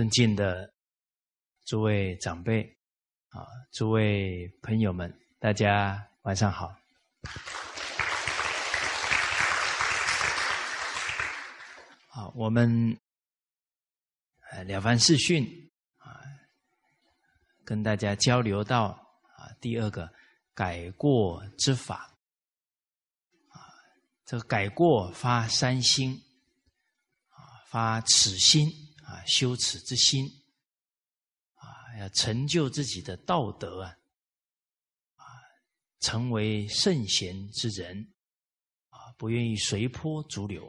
[0.00, 0.72] 尊敬的
[1.66, 2.62] 诸位长辈
[3.28, 6.74] 啊，诸位朋友们，大家晚上好。
[12.08, 12.98] 好，我们
[14.50, 16.24] 呃了凡四训啊，
[17.62, 18.84] 跟大家交流到
[19.36, 20.10] 啊第二个
[20.54, 22.10] 改过之法
[23.50, 23.68] 啊，
[24.24, 26.18] 这个改过发三心
[27.28, 28.79] 啊，发此心。
[29.26, 30.26] 羞，耻之心，
[31.54, 33.96] 啊，要成就自己的道德啊，
[35.16, 35.24] 啊，
[36.00, 38.12] 成为圣贤之人，
[38.88, 40.68] 啊，不愿意随波逐流，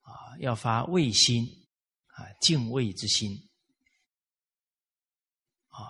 [0.00, 1.44] 啊，要发畏心，
[2.08, 3.48] 啊，敬畏之心，
[5.68, 5.80] 啊，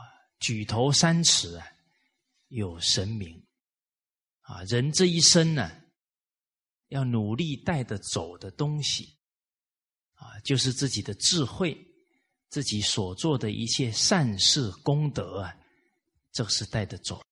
[0.41, 1.67] 举头三尺啊，
[2.49, 3.47] 有神明，
[4.41, 5.83] 啊，人这一生呢，
[6.89, 9.18] 要努力带着走的东西。
[10.19, 11.79] 啊，就是自己的智慧，
[12.49, 15.57] 自己所做的一切善事功德啊，
[16.33, 17.23] 这是带得走。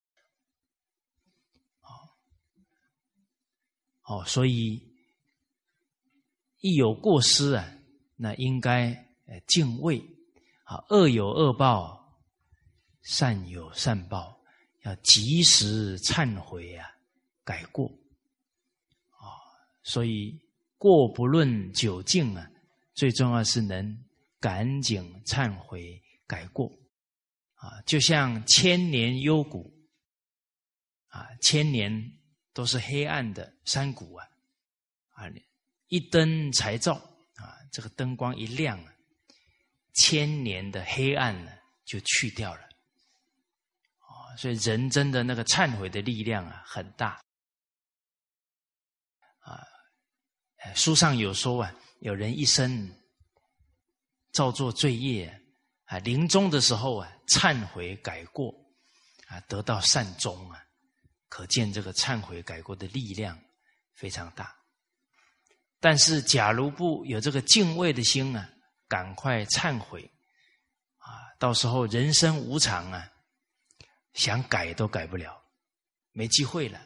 [1.80, 1.90] 哦，
[4.04, 4.80] 哦，所以
[6.60, 7.68] 一有过失啊，
[8.14, 8.92] 那应该
[9.26, 9.98] 呃敬畏
[10.62, 12.16] 啊，恶有恶报，
[13.02, 14.40] 善有善报，
[14.84, 16.88] 要及时忏悔啊，
[17.42, 17.88] 改过。
[19.10, 19.26] 啊，
[19.82, 20.40] 所以
[20.78, 22.52] 过不论久近啊。
[22.96, 24.04] 最重要是能
[24.40, 26.66] 赶紧忏悔改过，
[27.56, 29.70] 啊，就像千年幽谷，
[31.08, 31.92] 啊，千年
[32.54, 34.26] 都是黑暗的山谷啊，
[35.10, 35.30] 啊，
[35.88, 36.94] 一灯才照，
[37.34, 38.82] 啊，这个灯光一亮，
[39.92, 41.52] 千年的黑暗呢
[41.84, 42.62] 就去掉了，
[43.98, 47.22] 啊，所以人真的那个忏悔的力量啊很大，
[49.40, 49.62] 啊，
[50.74, 51.74] 书上有说啊。
[52.00, 52.90] 有人一生
[54.32, 55.42] 造作罪业
[55.84, 58.52] 啊，临终的时候啊，忏悔改过
[59.28, 60.62] 啊，得到善终啊，
[61.28, 63.38] 可见这个忏悔改过的力量
[63.94, 64.54] 非常大。
[65.80, 68.48] 但是，假如不有这个敬畏的心啊，
[68.88, 70.02] 赶快忏悔
[70.98, 71.08] 啊，
[71.38, 73.10] 到时候人生无常啊，
[74.12, 75.42] 想改都改不了，
[76.12, 76.78] 没机会了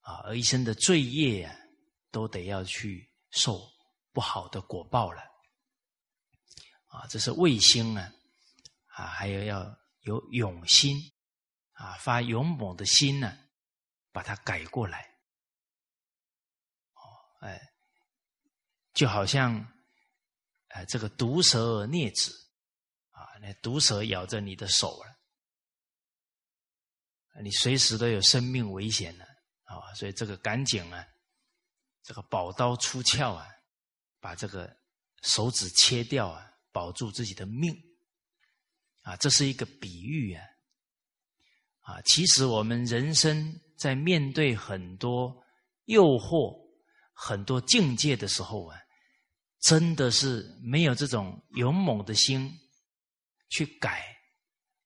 [0.00, 1.56] 啊，而一生的罪业啊，
[2.10, 3.73] 都得要去受。
[4.14, 5.20] 不好的果报了，
[6.86, 8.12] 啊，这是卫星啊，
[8.86, 10.96] 啊，还有要有勇心，
[11.72, 13.36] 啊，发勇猛的心呢，
[14.12, 15.00] 把它改过来，
[16.92, 17.02] 哦，
[17.40, 17.60] 哎，
[18.92, 19.66] 就好像，
[20.68, 22.32] 哎，这个毒蛇啮子，
[23.10, 25.18] 啊，那毒蛇咬着你的手了，
[27.42, 29.24] 你随时都有生命危险了，
[29.64, 31.04] 啊，所以这个赶紧啊，
[32.04, 33.50] 这个宝刀出鞘啊。
[34.24, 34.74] 把这个
[35.20, 37.76] 手指切掉啊，保住自己的命
[39.02, 40.42] 啊，这是一个比喻啊
[41.80, 42.00] 啊！
[42.06, 45.44] 其实我们人生在面对很多
[45.84, 46.58] 诱惑、
[47.12, 48.80] 很多境界的时候啊，
[49.60, 52.50] 真的是没有这种勇猛的心
[53.50, 54.00] 去改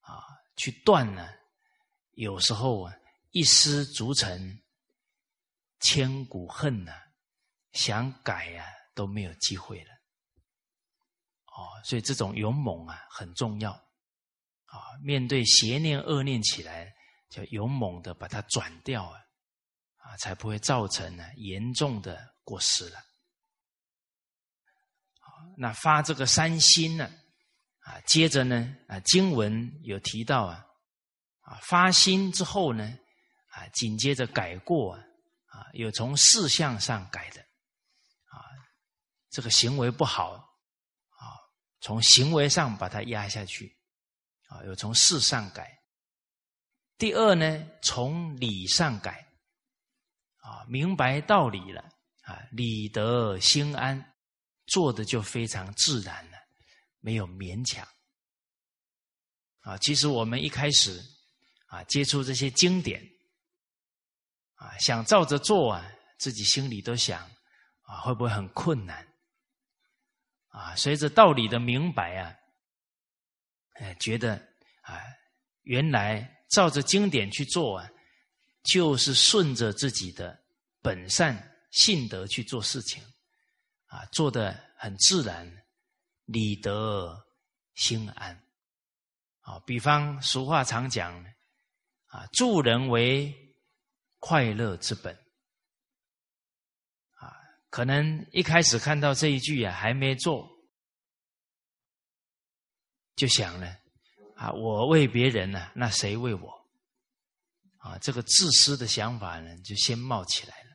[0.01, 0.19] 啊，
[0.57, 1.29] 去断呢。
[2.15, 2.93] 有时候啊，
[3.31, 4.61] 一失足成
[5.79, 6.93] 千古恨呐，
[7.71, 8.65] 想改呀。
[8.99, 9.93] 都没有机会了，
[11.55, 16.93] 哦，所以这种勇猛啊很重要，啊，面对邪念恶念起来，
[17.31, 19.21] 就勇猛的把它转掉啊，
[19.99, 22.99] 啊，才不会造成呢严重的过失了。
[25.57, 27.09] 那发这个三心呢，
[27.85, 30.67] 啊，接着呢，啊，经文有提到啊，
[31.43, 32.99] 啊，发心之后呢，
[33.51, 35.01] 啊，紧接着改过啊，
[35.47, 37.48] 啊，有从事项上改的。
[39.31, 41.37] 这个行为不好啊，
[41.81, 43.77] 从行为上把它压下去
[44.49, 45.77] 啊，有从事上改。
[46.97, 49.25] 第二呢，从理上改
[50.39, 51.83] 啊，明白道理了
[52.23, 54.15] 啊，理得心安，
[54.67, 56.39] 做的就非常自然了，
[56.99, 57.87] 没有勉强
[59.61, 59.79] 啊。
[59.79, 61.01] 其实我们一开始
[61.67, 63.01] 啊，接触这些经典
[64.55, 65.89] 啊，想照着做啊，
[66.19, 67.23] 自己心里都想
[67.83, 69.07] 啊，会不会很困难？
[70.59, 72.35] 啊，随着道理的明白啊，
[73.75, 74.35] 哎，觉得
[74.83, 75.01] 啊，
[75.63, 77.89] 原来照着经典去做啊，
[78.65, 80.37] 就是顺着自己的
[80.83, 83.01] 本善性德去做事情，
[83.87, 85.49] 啊，做的很自然，
[86.25, 87.17] 理得
[87.77, 88.35] 心安。
[89.43, 91.25] 啊，比方俗话常讲，
[92.07, 93.33] 啊，助人为
[94.19, 95.17] 快乐之本。
[97.71, 100.49] 可能一开始看到这一句啊，还没做，
[103.15, 103.77] 就想呢，
[104.37, 106.69] 啊，我为别人呢，那谁为我？
[107.79, 110.69] 啊，这个自私的想法呢，就先冒起来了。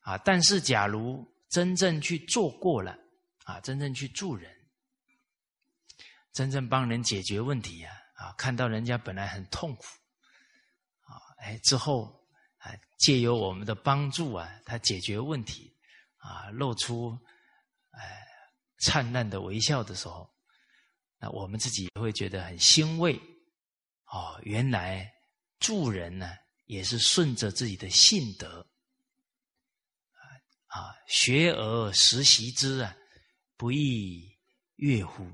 [0.00, 2.96] 啊，但是假如真正去做过了，
[3.44, 4.54] 啊，真正去助人，
[6.32, 9.84] 真正帮人解决问题呀，啊，看到人家本来很痛苦，
[11.02, 12.28] 啊，哎，之后
[12.58, 15.75] 啊，借由我们的帮助啊，他解决问题，
[16.26, 17.16] 啊，露出
[17.90, 18.26] 哎
[18.80, 20.28] 灿烂的微笑的时候，
[21.18, 23.14] 那我们自己也会觉得很欣慰。
[24.06, 25.12] 哦，原来。
[25.58, 26.36] 助人呢，
[26.66, 28.64] 也是顺着自己的性德
[30.66, 32.94] 啊，学而时习之啊，
[33.56, 34.38] 不亦
[34.76, 35.26] 乐乎？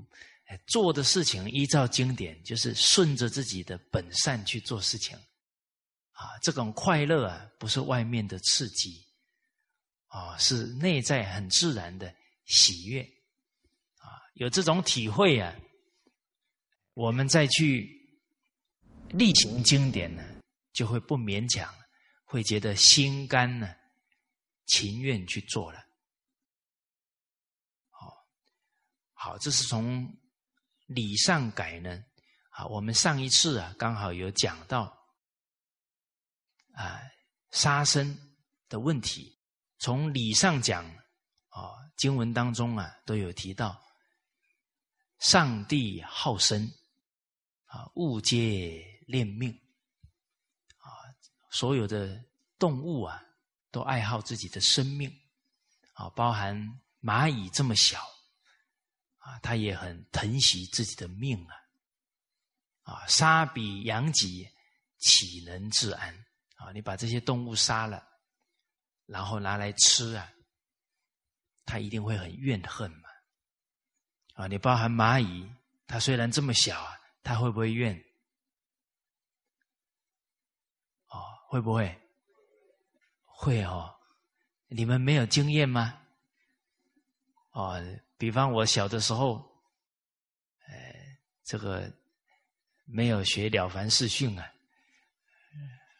[0.65, 5.13] 做的事情依照经典，就是顺着自己的本善去做事情
[6.13, 6.39] 啊。
[6.41, 9.02] 这种快乐啊，不是外面的刺激
[10.13, 12.13] 啊，是内在很自然的
[12.45, 13.01] 喜悦
[13.97, 14.21] 啊。
[14.35, 15.53] 有这种体会啊，
[16.93, 18.01] 我们再去。
[19.09, 20.23] 力行经典呢，
[20.71, 21.71] 就会不勉强，
[22.23, 23.75] 会觉得心甘呢，
[24.65, 25.79] 情愿去做了。
[27.91, 28.25] 好，
[29.13, 30.11] 好，这是从
[30.87, 32.03] 理上改呢。
[32.49, 34.85] 啊，我们上一次啊，刚好有讲到
[36.73, 36.99] 啊
[37.51, 38.17] 杀生
[38.67, 39.37] 的问题。
[39.83, 40.85] 从理上讲，
[41.49, 43.83] 啊，经文当中啊都有提到，
[45.19, 46.71] 上帝好生，
[47.65, 48.89] 啊，物皆。
[49.05, 49.51] 恋命
[50.77, 50.87] 啊！
[51.51, 52.23] 所有的
[52.57, 53.21] 动物啊，
[53.69, 55.13] 都爱好自己的生命
[55.91, 56.57] 啊，包含
[57.01, 57.99] 蚂蚁这么小
[59.17, 62.93] 啊，它也很疼惜自己的命啊！
[62.93, 64.49] 啊，杀彼养己，
[64.99, 66.15] 岂能自安
[66.55, 66.71] 啊？
[66.71, 68.07] 你把这些动物杀了，
[69.13, 70.27] 然后拿来吃啊，
[71.65, 73.09] 他一定会很怨恨嘛！
[74.33, 75.47] 啊，你包含蚂蚁，
[75.85, 77.95] 它虽然这么小啊，它会不会怨？
[81.09, 81.95] 哦会不会？
[83.23, 83.93] 会哦，
[84.67, 86.01] 你们没有经验吗？
[87.51, 87.79] 哦，
[88.17, 89.35] 比方我小的时候，
[90.67, 90.73] 呃，
[91.43, 91.93] 这个
[92.85, 94.51] 没有学了凡四训啊，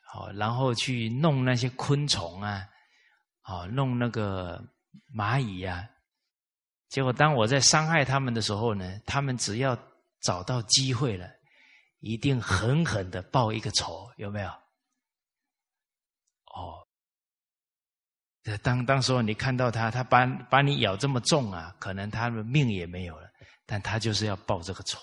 [0.07, 2.68] 好，然后去弄那些昆虫啊，
[3.44, 4.62] 啊，弄那个
[5.16, 5.90] 蚂蚁呀，
[6.90, 9.78] 结果当我在伤害他们的时候呢，他们只要
[10.22, 11.30] 找到机会了，
[12.00, 14.50] 一定狠狠的报一个仇，有没有？
[16.54, 16.88] 哦，
[18.62, 23.30] 当当时候你看到他，他把把你咬这么重啊，可能他的命也没有了，
[23.66, 25.00] 但他就是要报这个仇。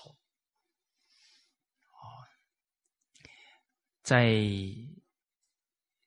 [1.89, 2.25] 哦，
[4.01, 4.33] 在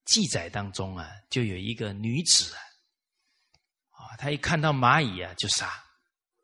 [0.05, 2.61] 记载当中啊，就有一个女子啊，
[3.91, 5.69] 啊，她一看到蚂蚁啊就杀，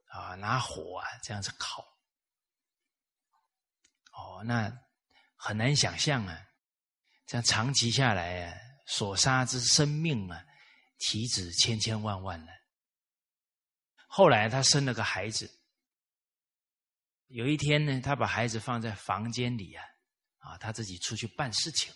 [0.09, 1.83] 啊，拿火啊这样子烤。
[4.12, 4.73] 哦，那
[5.37, 6.47] 很难想象啊，
[7.26, 8.57] 这样长期下来啊。
[8.87, 10.45] 所杀之生命啊，
[10.99, 12.52] 体子千千万万呢。
[14.09, 15.49] 后来她生了个孩子，
[17.29, 19.85] 有一天呢，他把孩子放在房间里啊，
[20.38, 21.95] 啊，他自己出去办事情。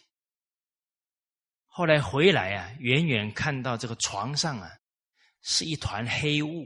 [1.76, 4.70] 后来回来啊，远远看到这个床上啊，
[5.42, 6.64] 是一团黑雾，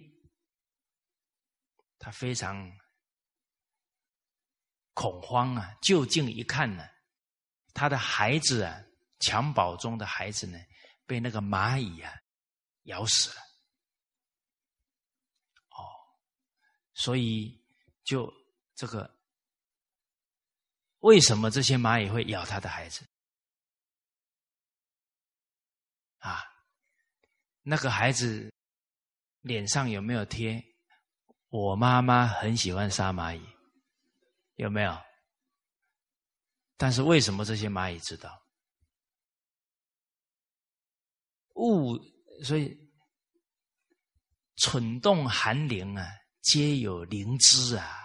[1.98, 2.70] 他非常
[4.92, 6.86] 恐慌啊，就近一看呢，
[7.72, 8.84] 他的孩子啊。
[9.20, 10.56] 襁褓中的孩子呢，
[11.04, 12.14] 被那个蚂蚁啊
[12.84, 13.40] 咬死了。
[15.70, 15.82] 哦，
[16.94, 17.60] 所以
[18.04, 18.32] 就
[18.76, 19.18] 这个，
[21.00, 23.04] 为什么这些蚂蚁会咬他的孩子？
[26.18, 26.44] 啊，
[27.68, 28.50] 那个孩子
[29.42, 30.58] 脸上有没有贴？
[31.50, 33.42] 我妈妈很喜欢杀蚂蚁，
[34.54, 34.98] 有没有？
[36.78, 38.42] 但是为什么这些蚂蚁知道？
[41.56, 41.98] 物，
[42.42, 42.75] 所以
[44.56, 46.08] 蠢动寒灵啊，
[46.40, 47.98] 皆有灵知啊。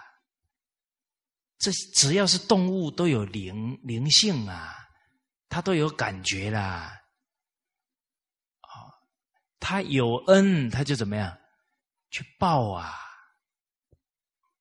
[1.56, 4.76] 这只要是动物，都有灵灵性啊，
[5.48, 7.00] 它都有感觉啦。
[9.64, 11.34] 他有恩，他就怎么样
[12.10, 12.92] 去报啊？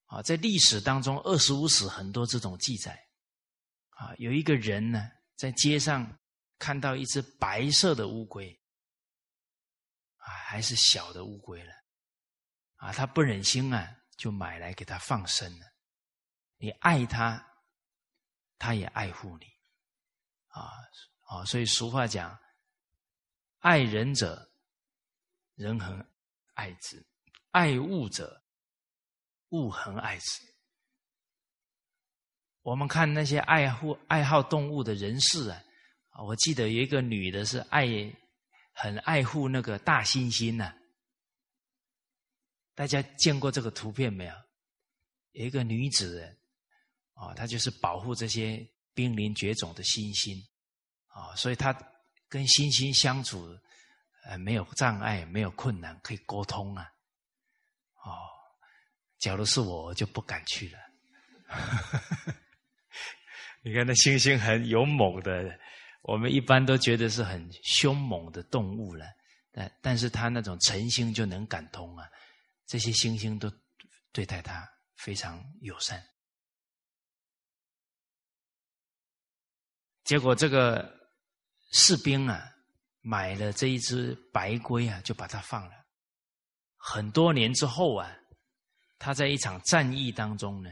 [0.06, 2.98] 啊，在历史当中，二十五史很多这种记载。
[3.90, 6.18] 啊，有一个人呢，在街上
[6.58, 8.50] 看到一只白色的乌龟。
[10.20, 11.74] 啊，还是小的乌龟了，
[12.78, 15.66] 啊，他不忍心啊，就买来给他放生了。
[16.56, 17.46] 你爱他，
[18.58, 19.46] 他也爱护你，
[20.48, 20.72] 啊
[21.26, 22.40] 啊，所以俗话讲，
[23.60, 24.50] 爱人者，
[25.56, 26.06] 人恒
[26.54, 26.98] 爱之；
[27.52, 28.44] 爱物者，
[29.50, 30.42] 物恒爱之。
[32.62, 35.62] 我们看那些爱护爱好动物的人士啊，
[36.26, 37.86] 我记得有一个女的是爱
[38.72, 40.74] 很爱护那个大猩猩呢。
[42.74, 44.34] 大家见过这个图片没有？
[45.34, 46.22] 有一个女子
[47.14, 50.44] 啊，她就是保护这些濒临绝种的猩猩
[51.08, 51.74] 啊，所以她
[52.30, 53.46] 跟猩猩相处
[54.26, 56.90] 呃没有障碍，没有困难，可以沟通啊。
[58.04, 58.12] 哦，
[59.20, 60.80] 假如是我，我就不敢去了。
[63.64, 65.58] 你看那猩猩很勇猛的，
[66.02, 69.06] 我们一般都觉得是很凶猛的动物了，
[69.52, 72.10] 但但是他那种诚心就能感通啊，
[72.66, 73.50] 这些猩猩都
[74.12, 76.04] 对待他非常友善。
[80.04, 81.10] 结果这个
[81.72, 82.53] 士兵啊，
[83.04, 85.74] 买了这一只白龟啊，就把它放了。
[86.78, 88.10] 很多年之后啊，
[88.98, 90.72] 他在一场战役当中呢。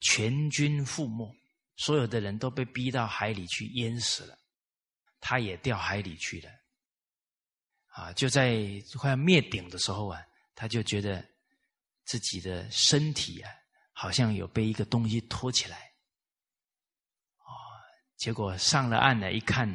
[0.00, 1.28] 全军覆没，
[1.74, 4.38] 所有的人都被逼到海里去淹死了，
[5.18, 6.50] 他也掉海里去了。
[7.88, 8.56] 啊，就在
[8.96, 10.22] 快要灭顶的时候啊，
[10.54, 11.28] 他就觉得
[12.04, 13.50] 自己的身体啊，
[13.92, 15.76] 好像有被一个东西托起来。
[17.38, 17.50] 啊，
[18.16, 19.68] 结果上了岸了，一看，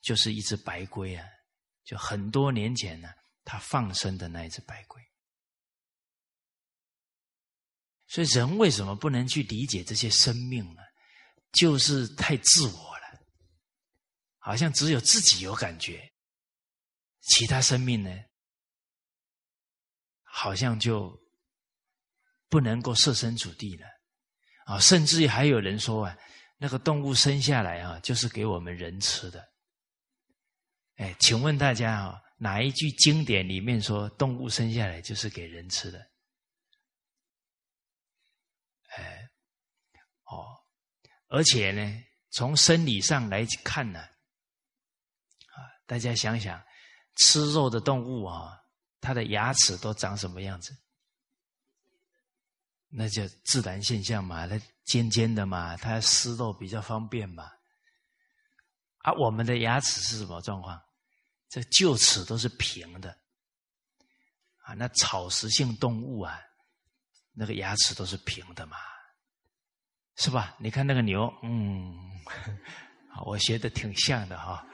[0.00, 1.26] 就是一只白龟啊，
[1.84, 3.08] 就很多年前呢，
[3.44, 5.02] 他放生的那一只白龟。
[8.06, 10.82] 所以人为什么不能去理解这些生命呢？
[11.52, 13.20] 就是太自我了，
[14.38, 16.12] 好像只有自己有感觉，
[17.20, 18.10] 其他生命呢，
[20.22, 21.16] 好像就
[22.48, 23.86] 不能够设身处地了
[24.66, 24.78] 啊！
[24.78, 26.16] 甚至还有人说啊，
[26.56, 29.49] 那个动物生下来啊，就是给我们人吃的。
[31.00, 35.98] 哎，请问大家啊，哪一句经典里面说动物生下来就是给人吃的？
[38.90, 39.30] 哎，
[40.24, 40.44] 哦
[41.28, 46.62] 而且呢，从生理上来看呢，啊，大家想想，
[47.16, 48.60] 吃肉的动物啊，
[49.00, 50.76] 它的牙齿都长什么样子？
[52.90, 57.50] 那就自然现象嘛，它尖尖的嘛，它吃肉比较方便嘛。
[58.98, 60.78] 啊，我们的牙齿是什么状况？
[61.50, 63.10] 这臼齿都是平的，
[64.62, 66.40] 啊，那草食性动物啊，
[67.32, 68.78] 那个牙齿都是平的嘛。
[70.16, 70.54] 是吧？
[70.58, 71.94] 你看那个牛，嗯，
[73.24, 74.66] 我学的挺像的哈，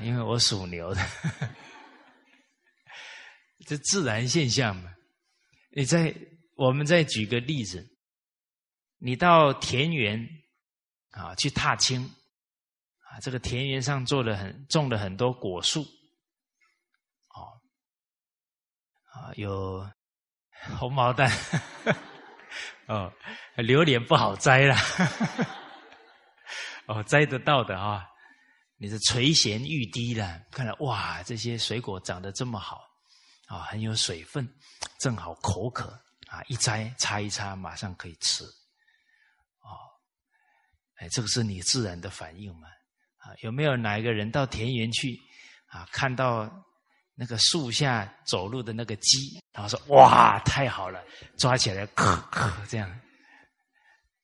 [0.00, 1.04] 因为我属牛的，
[3.66, 4.94] 这自然现象嘛。
[5.70, 6.14] 你再，
[6.54, 7.84] 我们再举个例子，
[8.98, 10.24] 你到田园
[11.10, 12.04] 啊去踏青
[13.10, 15.82] 啊，这个田园上做了很种了很多果树，
[17.34, 17.60] 哦，
[19.10, 19.88] 啊有
[20.78, 21.30] 红毛丹。
[22.86, 23.10] 哦，
[23.56, 24.76] 榴莲不好摘了，
[26.86, 28.04] 哦，摘得到的啊，
[28.76, 30.38] 你是垂涎欲滴了。
[30.50, 32.82] 看来哇，这些水果长得这么好
[33.46, 34.46] 啊，很有水分，
[34.98, 35.88] 正好口渴
[36.28, 38.44] 啊，一摘擦一擦，马上可以吃。
[38.44, 39.78] 哦，
[40.96, 42.66] 哎，这个是你自然的反应嘛？
[43.18, 45.18] 啊，有没有哪一个人到田园去
[45.68, 46.50] 啊，看到？
[47.14, 51.04] 那个树下走路的那个鸡，然后说：“哇，太好了，
[51.36, 53.00] 抓起来，咳咳，这样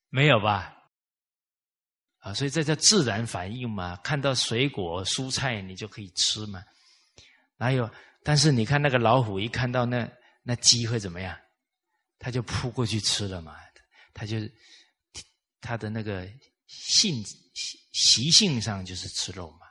[0.08, 0.74] 没有吧？
[2.20, 3.94] 啊，所以这叫自然反应嘛。
[3.96, 6.62] 看到水果、蔬菜，你就可以吃嘛。
[7.56, 7.88] 哪有？
[8.24, 10.10] 但是你看那个老虎，一看到那
[10.42, 11.38] 那鸡会怎么样？
[12.18, 13.54] 他就扑过去吃了嘛。
[14.14, 14.38] 他就
[15.60, 16.26] 他的那个
[16.66, 17.22] 性
[17.92, 19.66] 习性上就是吃肉嘛。”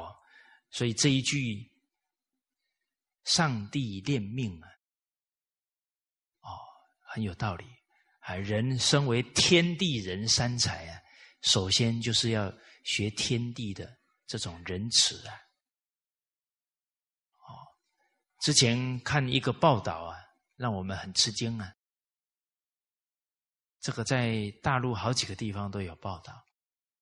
[0.00, 0.22] 好，
[0.70, 1.70] 所以这一句
[3.24, 4.68] “上帝恋命”啊，
[6.40, 6.48] 哦，
[7.02, 7.66] 很有道理
[8.20, 8.34] 啊。
[8.36, 11.02] 人身为天地人三才啊，
[11.42, 12.50] 首先就是要
[12.84, 15.34] 学天地的这种仁慈啊。
[17.36, 17.52] 哦，
[18.40, 20.16] 之前看一个报道啊，
[20.56, 21.70] 让我们很吃惊啊。
[23.80, 26.32] 这个在大陆好几个地方都有报道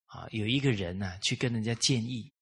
[0.06, 2.32] 啊，有一个人呢去跟人家建议。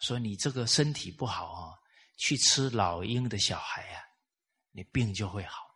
[0.00, 1.74] 说你这个身体不好啊，
[2.16, 4.02] 去吃老鹰的小孩啊，
[4.70, 5.66] 你病就会好。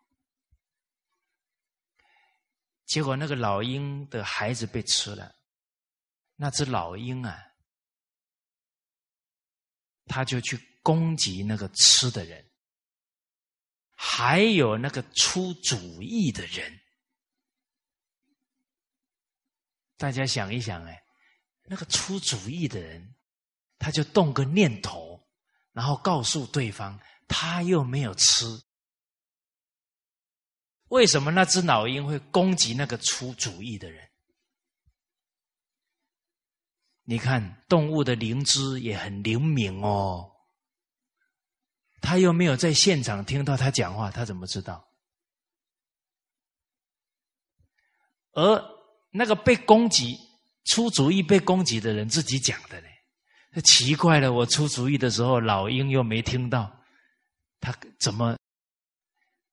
[2.87, 5.35] 结果那个老鹰的孩子被吃了，
[6.37, 7.43] 那只老鹰啊，
[10.07, 12.51] 他就去攻击那个吃的人，
[13.95, 16.81] 还有那个出主意的人。
[19.97, 21.03] 大家想一想，哎，
[21.63, 23.15] 那个出主意的人。
[23.83, 25.21] 他就动个念头，
[25.73, 26.97] 然后告诉对方，
[27.27, 28.47] 他又没有吃，
[30.87, 34.09] 为什么那只老鹰会攻击那个出主意的人？
[37.03, 40.31] 你看，动物的灵知也很灵敏哦。
[42.01, 44.89] 他又没有在现场听到他讲话，他怎么知道？
[48.31, 48.65] 而
[49.11, 50.17] 那个被攻击、
[50.67, 52.92] 出主意被攻击的人自己讲的呢？
[53.61, 56.75] 奇怪了，我出主意的时候，老鹰又没听到，
[57.61, 58.37] 他怎么？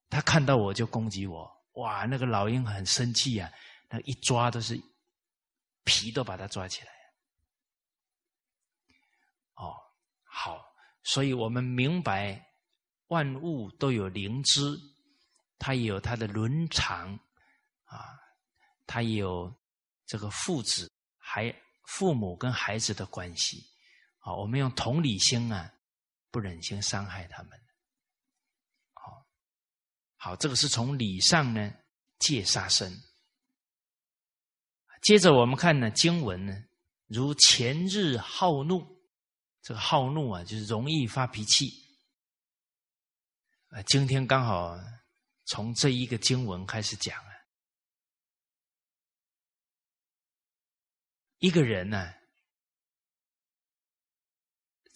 [0.10, 2.06] 他看到我就攻击我，哇！
[2.06, 3.52] 那个老鹰很生气呀，
[3.90, 4.82] 那一抓都是
[5.84, 6.88] 皮都把它抓起来。
[9.56, 9.76] 哦，
[10.24, 10.66] 好，
[11.04, 12.44] 所以我们明白
[13.08, 14.80] 万物都有灵知，
[15.60, 17.14] 它也有它的伦常
[17.84, 18.18] 啊，
[18.88, 19.54] 它也有
[20.08, 21.54] 这个父子还
[21.86, 23.64] 父母跟孩子的关系
[24.20, 24.34] 啊。
[24.36, 25.74] 我们用同理心啊，
[26.32, 27.60] 不忍心伤害他们。
[30.22, 31.74] 好，这个是从理上呢
[32.20, 32.94] 戒杀生。
[35.02, 36.62] 接着我们看呢经文呢，
[37.08, 38.86] 如前日好怒，
[39.62, 41.72] 这个好怒啊，就是容易发脾气。
[43.70, 44.78] 啊，今天刚好
[45.46, 47.32] 从这一个经文开始讲啊，
[51.38, 52.14] 一个人呢，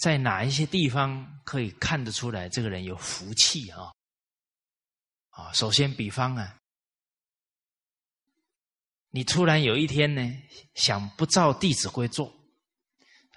[0.04, 3.90] 在哪一些地方可以看得出来，这个人有福气啊？
[5.30, 6.60] 啊，首先，比方啊，
[9.12, 10.22] 你突然有一天呢，
[10.76, 12.30] 想不照弟子规做，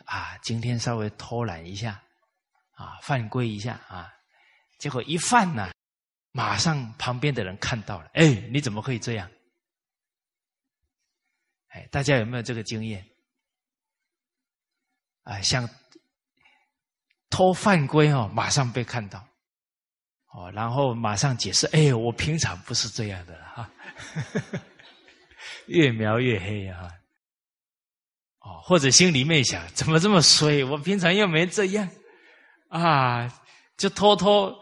[0.06, 2.02] 啊，今天稍微偷懒一下，
[2.72, 4.12] 啊，犯规一下啊，
[4.80, 5.70] 结果一犯呢，
[6.32, 9.30] 马上旁边的人看到了，哎，你怎么可以这样？
[11.68, 13.08] 哎，大家有没有这个经验？
[15.22, 15.68] 啊，像
[17.30, 19.26] 偷犯规哦，马上被看到。
[20.32, 23.70] 哦，然后马上解释，哎，我平常不是这样的哈，
[25.66, 26.90] 越描越黑啊！
[28.40, 30.62] 哦，或者心里面想，怎么这么衰？
[30.62, 31.88] 我平常又没这样
[32.68, 33.42] 啊，
[33.78, 34.54] 就偷偷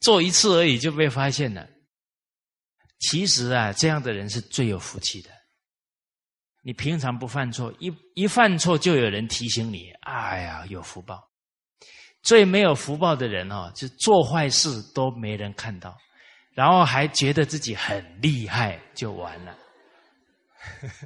[0.00, 1.64] 做一次而已就被发现了。
[2.98, 5.30] 其实啊，这样的人是最有福气的。
[6.64, 11.29] 你平常不犯错，一一犯错就有人提醒你，哎呀，有福报。
[12.22, 15.96] 最没有福报的人哦，就做坏事都没人看到，
[16.52, 19.56] 然后还觉得自己很厉害，就完了。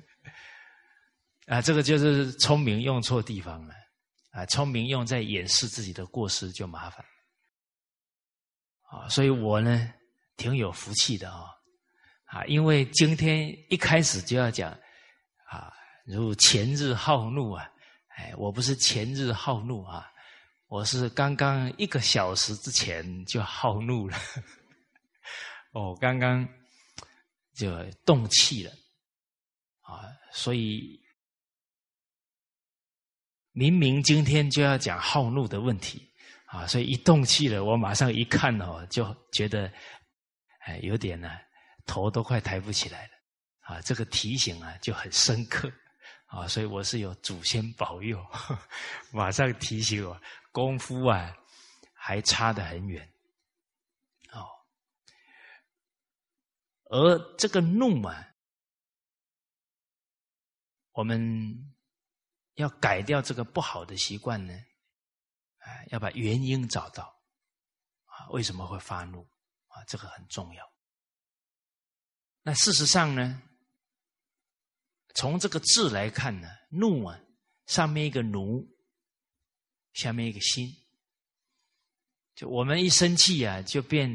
[1.46, 3.74] 啊，这个就是聪明用错地方了。
[4.33, 7.05] 啊，聪明用在掩饰自己的过失就麻烦。
[8.90, 9.92] 啊，所以我呢
[10.37, 11.46] 挺有福气的啊，
[12.24, 14.72] 啊，因为今天一开始就要讲
[15.48, 15.72] 啊，
[16.05, 17.70] 如前日好怒啊，
[18.16, 20.11] 哎，我不是前日好怒啊。
[20.75, 24.19] 我是刚刚一个小时之前就好怒了，
[25.71, 26.45] 哦，刚刚
[27.55, 27.71] 就
[28.05, 28.73] 动气了，
[29.83, 31.01] 啊，所以
[33.53, 36.11] 明明今天就要讲好怒的问题，
[36.47, 39.73] 啊，所以一动气了，我马上一看哦，就觉得
[40.67, 41.31] 哎，有点呢，
[41.87, 43.11] 头都快抬不起来了，
[43.61, 45.73] 啊，这个提醒啊就很深刻，
[46.27, 48.21] 啊，所以我是有祖先保佑，
[49.15, 50.21] 马上提醒我。
[50.55, 51.37] 功夫啊，
[51.93, 53.12] 还差得很远，
[54.31, 54.47] 哦。
[56.85, 58.33] 而这个怒啊，
[60.93, 61.75] 我们
[62.55, 64.55] 要改掉这个不好的习惯呢，
[65.59, 67.03] 啊，要把原因找到，
[68.05, 69.29] 啊，为什么会发怒
[69.67, 69.83] 啊？
[69.88, 70.73] 这个很重要。
[72.43, 73.43] 那事实上呢，
[75.17, 77.21] 从这个字来看呢，怒啊，
[77.67, 78.73] 上面一个奴。
[79.94, 80.70] 下面一个心，
[82.35, 84.11] 就我们一生气啊，就变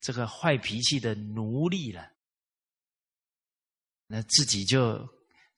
[0.00, 2.12] 这个坏脾气的奴隶了，
[4.06, 5.08] 那自己就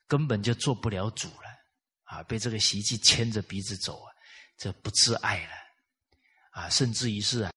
[0.06, 1.48] 根本就做不了主了
[2.04, 2.22] 啊！
[2.24, 4.14] 被这个习气牵着鼻子走啊，
[4.58, 5.52] 这不自爱了
[6.50, 6.68] 啊！
[6.68, 7.52] 甚至于是啊，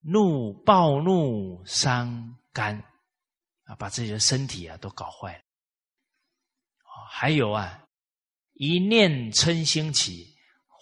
[0.00, 2.76] 怒暴怒伤肝
[3.64, 5.44] 啊，把自己的身体啊都搞坏了！
[7.08, 7.86] 还有啊，
[8.54, 10.29] 一念嗔心起。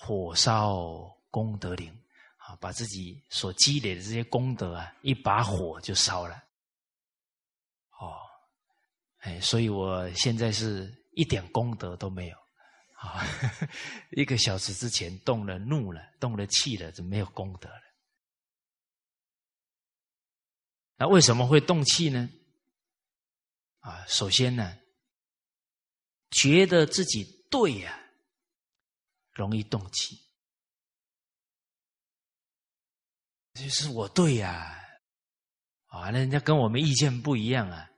[0.01, 1.91] 火烧功德林，
[2.37, 6.37] 啊，把自己所积累的这些功德啊，一把火就烧了。
[7.99, 8.17] 哦，
[9.19, 12.37] 哎，所以我现在是一点功德都没有。
[12.95, 13.25] 啊，
[14.13, 17.83] 一个小时之前动了怒了，动了气了，就没有功德了。
[20.97, 22.31] 那为什么会动气呢？
[23.81, 24.79] 啊，首先呢，
[26.31, 28.05] 觉得自己对呀。
[29.39, 30.21] 容易动气，
[33.55, 34.77] 就是我对呀，
[35.87, 37.89] 啊，那人家跟我们意见不一样啊，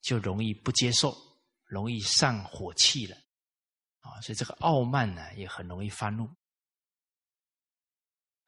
[0.00, 1.12] 就容易不接受，
[1.64, 3.16] 容易上火气了，
[3.98, 6.30] 啊，所以这个傲慢呢，也很容易发怒。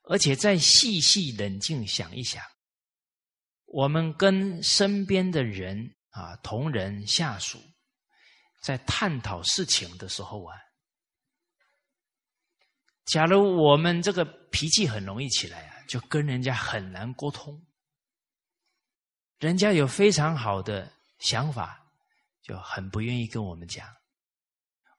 [0.04, 2.44] 而且再细细冷静想一想，
[3.64, 7.58] 我们跟身边的人啊，同仁下属，
[8.62, 10.56] 在探讨事情的时候啊。
[13.04, 17.60] 假如我们这个脾气很容易起来啊，就跟人家很难沟通。
[19.38, 21.84] 人家有非常好的想法，
[22.42, 23.86] 就很不愿意跟我们讲。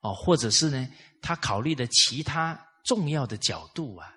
[0.01, 0.89] 哦，或者是呢，
[1.21, 4.13] 他考虑的其他重要的角度啊，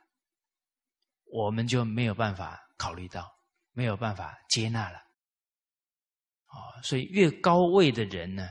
[1.27, 3.33] 我们就没有办法考虑到，
[3.71, 4.99] 没有办法接纳了。
[6.49, 8.51] 哦，所以越高位的人呢，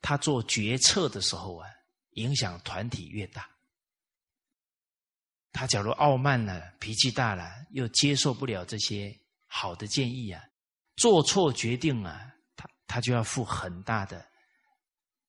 [0.00, 1.68] 他做决策的时候啊，
[2.12, 3.46] 影响团体越大。
[5.56, 10.42] 他假如傲慢了、脾气大了，又接受不了这些好的建议啊，
[10.96, 14.28] 做错决定啊，他他就要负很大的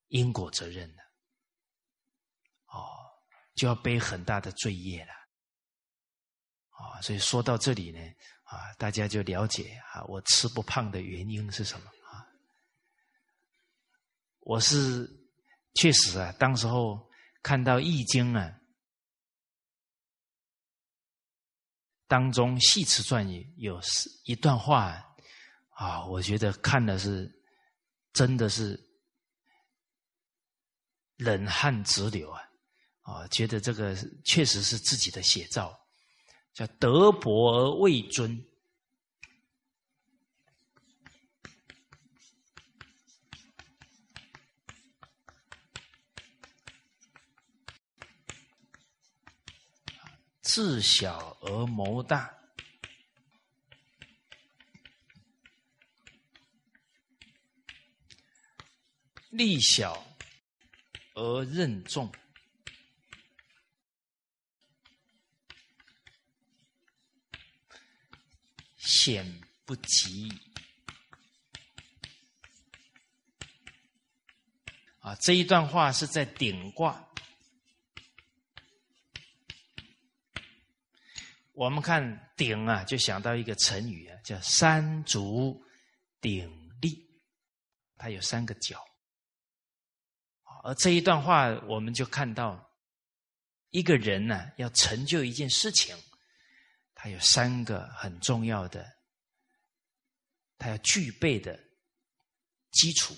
[0.08, 1.04] 因果责任了，
[2.66, 2.82] 哦，
[3.54, 5.14] 就要背很大的罪业了，
[6.72, 8.00] 啊，所以说到这里呢，
[8.46, 12.26] 啊，大家就了解啊，我吃不胖的原因是什么啊？
[14.40, 15.08] 我是
[15.76, 17.08] 确实啊，当时候
[17.44, 18.60] 看到《易经》啊。
[22.08, 23.82] 当中《戏词传》也有
[24.24, 25.04] 一段话
[25.70, 27.30] 啊，我觉得看的是
[28.14, 28.80] 真的是
[31.18, 32.42] 冷汗直流啊！
[33.02, 35.78] 啊，觉得这个确实是自己的写照，
[36.54, 38.42] 叫“德薄而位尊”。
[50.56, 52.34] 自小而谋大，
[59.32, 60.08] 力小
[61.14, 62.10] 而任重，
[68.78, 70.30] 险不及。
[75.02, 77.05] 啊，这一段话是在顶卦。
[81.56, 85.66] 我们看鼎啊，就想到一个成语啊，叫三足
[86.20, 86.50] 鼎
[86.82, 87.02] 立，
[87.96, 88.84] 它有三个角。
[90.64, 92.70] 而这一段话，我们就看到
[93.70, 95.96] 一个人呢，要成就一件事情，
[96.94, 98.86] 他有三个很重要的，
[100.58, 101.58] 他要具备的
[102.72, 103.14] 基础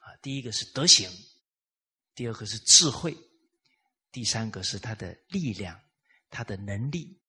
[0.00, 0.16] 啊。
[0.22, 1.08] 第一个是德行，
[2.14, 3.16] 第二个是智慧，
[4.10, 5.80] 第三个是他的力量，
[6.30, 7.19] 他的能力。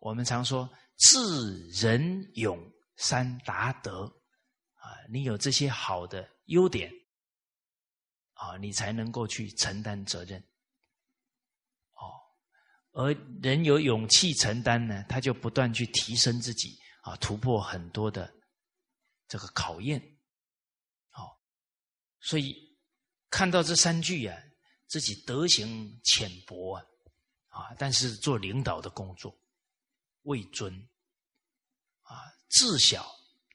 [0.00, 2.58] 我们常说智、仁、勇
[2.96, 4.04] 三达德，
[4.74, 6.92] 啊，你有这些好的优点，
[8.34, 10.40] 啊，你才能够去承担责任。
[11.94, 12.14] 哦，
[12.92, 18.32] 而人有勇气承担呢，他就不断去提升自己，啊，突破很多的
[19.26, 20.00] 这个考验。
[21.10, 21.40] 好，
[22.20, 22.54] 所以
[23.30, 24.36] 看到这三句啊，
[24.86, 26.84] 自己德行浅薄啊，
[27.48, 29.36] 啊，但是做领导的工作。
[30.28, 30.72] 位尊
[32.02, 32.14] 啊，
[32.50, 33.10] 智小、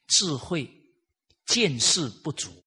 [0.07, 0.67] 智慧、
[1.45, 2.65] 见识不足，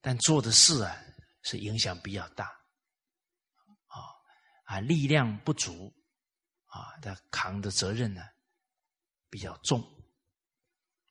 [0.00, 0.96] 但做的事啊
[1.42, 2.46] 是影响比较大
[3.86, 3.96] 啊
[4.64, 5.94] 啊，力量不足
[6.64, 8.22] 啊，他扛的责任呢
[9.28, 9.78] 比较重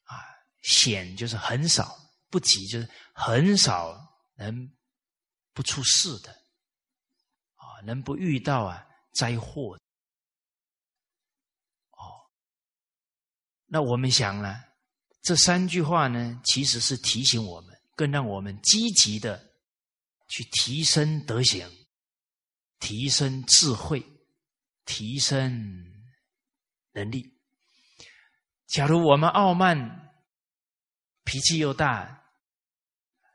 [0.03, 0.17] 啊，
[0.61, 1.95] 险就是很少，
[2.31, 3.95] 不急就是很少
[4.33, 4.75] 能
[5.53, 6.31] 不出事的
[7.55, 9.77] 啊，能不遇到啊灾祸。
[13.73, 14.53] 那我们想呢，
[15.21, 19.41] 这三句话呢，其实是提醒我们，更让我们积极的
[20.27, 21.65] 去提升德行、
[22.79, 24.05] 提升智慧、
[24.83, 25.85] 提升
[26.91, 27.39] 能力。
[28.67, 30.13] 假如我们傲慢、
[31.23, 32.25] 脾气又大，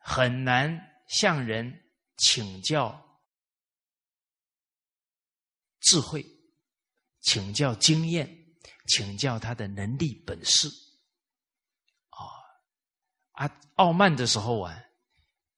[0.02, 1.82] 很难向人
[2.18, 3.18] 请教
[5.80, 6.22] 智慧、
[7.22, 8.45] 请教经验。
[8.86, 10.68] 请教他的能力本事，
[12.08, 12.18] 啊
[13.32, 13.60] 啊！
[13.74, 14.84] 傲慢的时候啊，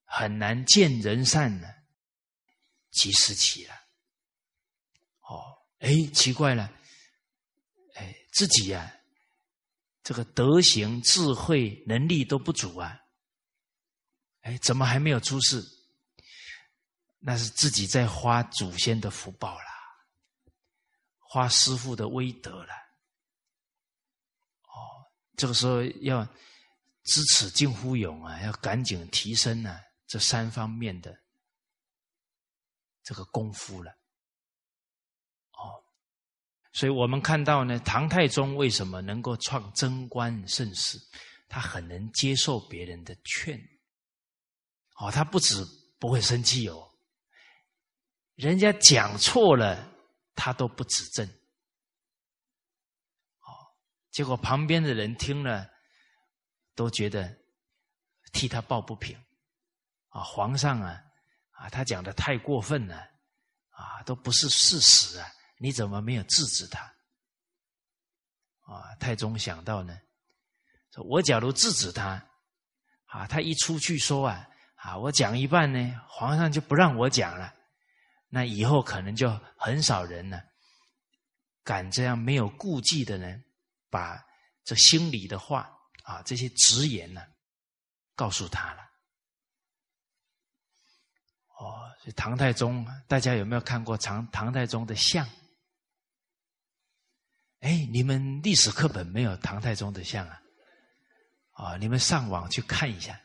[0.05, 1.69] 很难见人善呢，
[2.91, 3.75] 即失其了。
[5.21, 6.73] 哦，哎，奇怪了，
[7.95, 8.93] 哎，自己呀，
[10.03, 12.99] 这个德行、智慧、能力都不足啊，
[14.41, 15.63] 哎，怎么还没有出世？
[17.21, 19.65] 那是自己在花祖先的福报啦，
[21.19, 22.88] 花师傅的威德了。
[25.39, 26.23] 这个时候要
[27.05, 31.17] 知耻近乎勇啊，要赶紧提升呢这三方面的
[33.05, 33.91] 这个功夫了。
[35.53, 35.81] 哦，
[36.73, 40.99] 所以我们看到呢，唐太宗为什么能够创贞观盛世？
[41.49, 43.59] 他很能接受别人的劝。
[44.97, 45.65] 哦，他不止
[46.01, 46.91] 不会生气哦，
[48.35, 49.89] 人家讲错了，
[50.35, 51.38] 他都不指正。
[54.19, 55.71] 结果旁边的人听了，
[56.75, 57.33] 都觉得
[58.33, 59.17] 替他抱不平。
[60.09, 61.01] 啊，皇上啊，
[61.53, 62.97] 啊，他讲的太过分了，
[63.71, 66.81] 啊，都不是事实啊，你怎么没有制止他？
[68.63, 69.97] 啊，太宗想到呢，
[70.93, 72.21] 说我假如制止他，
[73.05, 74.49] 啊，他一出去说啊。
[74.75, 77.55] 啊，我讲一半呢，皇上就不让我讲了，
[78.31, 80.43] 那以后可能就很少人呢，
[81.63, 83.45] 敢这样没有顾忌的人，
[83.91, 84.25] 把
[84.65, 85.71] 这心里的话
[86.05, 87.23] 啊，这些直言呢，
[88.15, 88.83] 告诉他了。
[91.59, 95.29] 哦，唐太宗，大家有没有看过唐唐太宗的像？
[97.61, 100.43] 哎，你们历史课本没有唐太宗的像啊？
[101.53, 103.21] 啊，你们上网去看一下。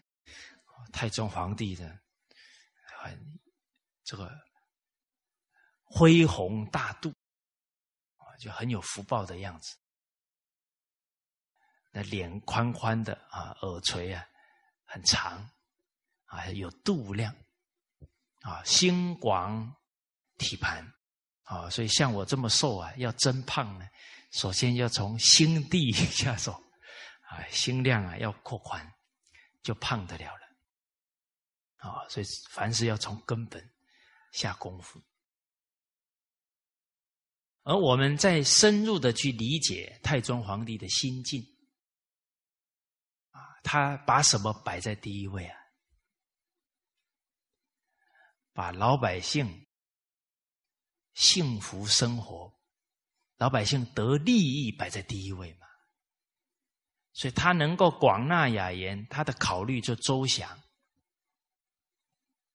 [0.91, 1.88] 太宗皇帝的
[2.99, 3.39] 很
[4.04, 4.32] 这个
[5.84, 7.10] 恢宏大度
[8.17, 9.76] 啊，就很有福报的样子。
[11.93, 14.25] 那脸宽宽的啊，耳垂啊
[14.84, 15.49] 很长
[16.25, 17.34] 啊，有度量
[18.41, 19.73] 啊，心广
[20.38, 20.84] 体盘
[21.43, 23.88] 啊，所以像我这么瘦啊，要增胖呢，
[24.32, 26.51] 首先要从心地 下手
[27.29, 28.91] 啊，心量啊要扩宽，
[29.62, 30.41] 就胖得了了。
[31.77, 33.63] 啊，所以凡事要从根本
[34.32, 34.99] 下功夫，
[37.63, 41.45] 而我们在深入的去理解太宗皇帝的心境，
[43.63, 45.58] 他把什么摆在第一位啊？
[48.52, 49.65] 把老百姓
[51.15, 52.54] 幸福生活、
[53.38, 55.65] 老百姓得利益摆在第一位嘛？
[57.13, 60.49] 所以他能够广纳雅言，他的考虑就周详。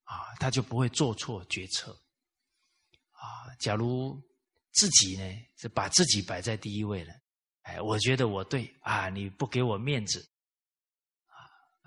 [0.05, 1.92] 啊，他就不会做错决策。
[3.11, 4.21] 啊，假如
[4.73, 7.12] 自己呢是把自己摆在第一位了，
[7.62, 10.25] 哎，我觉得我对啊，你不给我面子，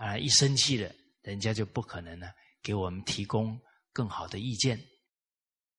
[0.02, 2.26] 啊，一生气了，人家就不可能呢
[2.64, 3.56] 给我们提供
[3.94, 4.84] 更好的意见。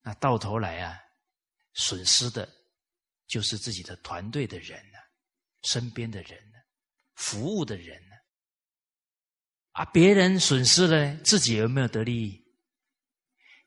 [0.01, 0.97] 那到头来啊，
[1.75, 2.49] 损失的
[3.27, 4.99] 就是自己的团队的人呢，
[5.65, 6.59] 身边的人呢，
[7.17, 8.15] 服务的人呢。
[9.73, 12.45] 啊，别人损失了，自己有没有得利益？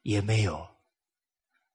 [0.04, 0.65] 也没有，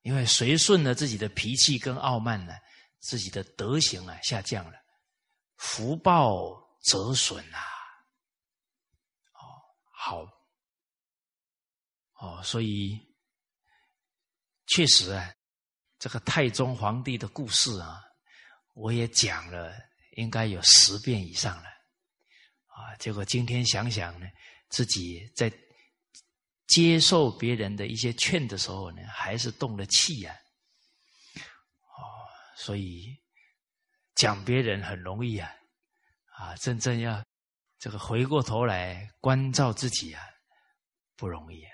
[0.01, 2.53] 因为随顺了自己的脾气跟傲慢呢，
[2.97, 4.79] 自己的德行啊下降了，
[5.57, 7.80] 福报折损啊。
[10.03, 10.25] 好，
[12.13, 12.99] 哦，所以
[14.65, 15.31] 确实啊，
[15.99, 18.01] 这个太宗皇帝的故事啊，
[18.73, 19.71] 我也讲了，
[20.13, 21.69] 应该有十遍以上了。
[22.65, 24.25] 啊，结果今天想想呢，
[24.69, 25.53] 自己在
[26.65, 30.35] 接受别人的一些劝的时候呢，还是动了气呀。
[31.35, 32.01] 哦，
[32.55, 33.15] 所以
[34.15, 35.53] 讲别人很容易啊，
[36.37, 37.23] 啊，真正要
[37.81, 40.21] 这个回过头来关照自己啊，
[41.15, 41.71] 不容易啊。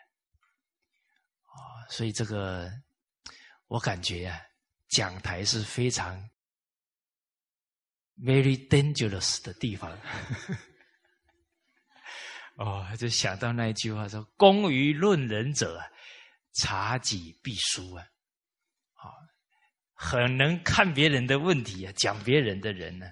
[1.47, 2.71] 啊，所以这个
[3.67, 4.39] 我感觉啊，
[4.87, 6.17] 讲台是非常
[8.19, 9.91] very dangerous 的地方。
[12.55, 15.77] 哦，就想到那一句话说：“公于论人者，
[16.53, 18.07] 察己必输啊！”
[18.95, 19.11] 啊，
[19.93, 23.05] 很能看别人的问题啊，讲别人的人呢。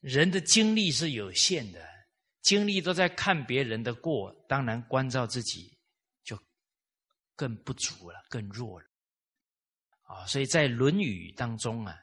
[0.00, 1.88] 人的精力是有限的。
[2.42, 5.76] 精力都在看别人的过，当然关照自己
[6.24, 6.38] 就
[7.36, 8.86] 更不足了，更弱了。
[10.04, 11.94] 啊，所以在《论语》当中啊，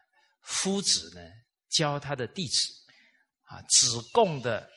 [0.44, 1.28] 夫子呢
[1.70, 2.72] 教他的弟子
[3.46, 4.70] 啊，子贡的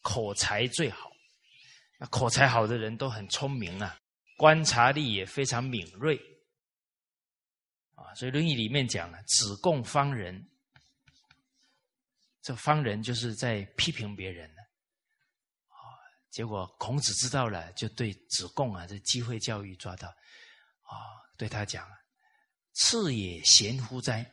[0.00, 1.10] 口才最好。
[1.98, 3.98] 那口才好的人都很聪明啊，
[4.38, 6.16] 观察力也非常敏锐。
[7.96, 10.42] 啊，所以《论语》里面讲了，子贡方人，
[12.46, 14.62] 这方人就是在批评别人了，
[15.66, 15.98] 啊！
[16.30, 20.06] 结果孔子知道了，就对子贡啊，这机会教育抓到，
[20.82, 20.94] 啊，
[21.36, 21.84] 对他讲
[22.72, 24.32] ：“赐也贤乎哉？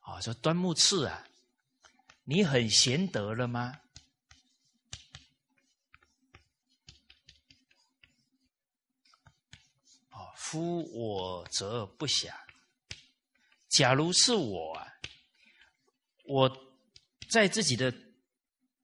[0.00, 1.28] 啊，说端木赐啊，
[2.24, 3.78] 你很贤德了吗？
[10.08, 12.32] 啊，夫我则不暇。
[13.68, 14.88] 假如是我啊，
[16.24, 16.50] 我。”
[17.28, 17.94] 在自己的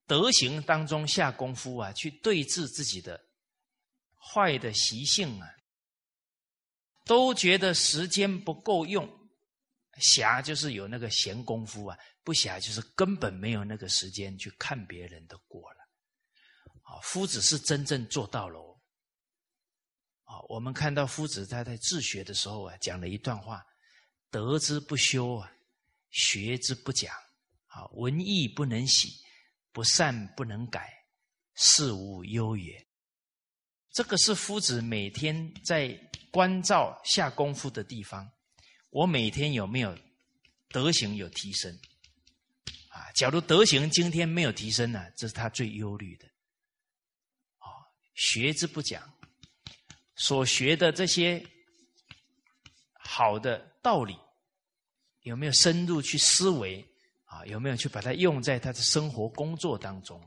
[0.07, 3.21] 德行当中下功夫啊，去对治自己的
[4.17, 5.49] 坏的习性啊，
[7.05, 9.09] 都觉得时间不够用，
[10.01, 15.79] 暇就是有那个闲功夫啊，不暇就是根本没有那个时间去看别人的过了。
[16.83, 18.61] 啊，夫子是真正做到了。
[20.25, 23.65] 啊，我们看到夫子他在自学的时候啊，讲了一段话。
[24.31, 25.53] 得之不修啊，
[26.11, 27.15] 学之不讲
[27.75, 29.09] 啊，文艺不能洗，
[29.73, 30.89] 不善不能改，
[31.55, 32.87] 事无忧也。
[33.91, 35.89] 这个是夫子每天在
[36.31, 38.31] 关照下功夫的地方。
[38.91, 39.99] 我每天有没有
[40.69, 41.77] 德行有提升
[42.91, 43.11] 啊？
[43.17, 46.29] 假如德行今天没有提升呢，这是他最忧虑的。
[47.59, 47.67] 啊，
[48.15, 49.13] 学之不讲，
[50.15, 51.45] 所学的这些
[52.93, 54.17] 好的道理。
[55.23, 56.87] 有没有深入去思维
[57.35, 57.45] 啊？
[57.47, 60.21] 有没有去把它用在他的生活工作当中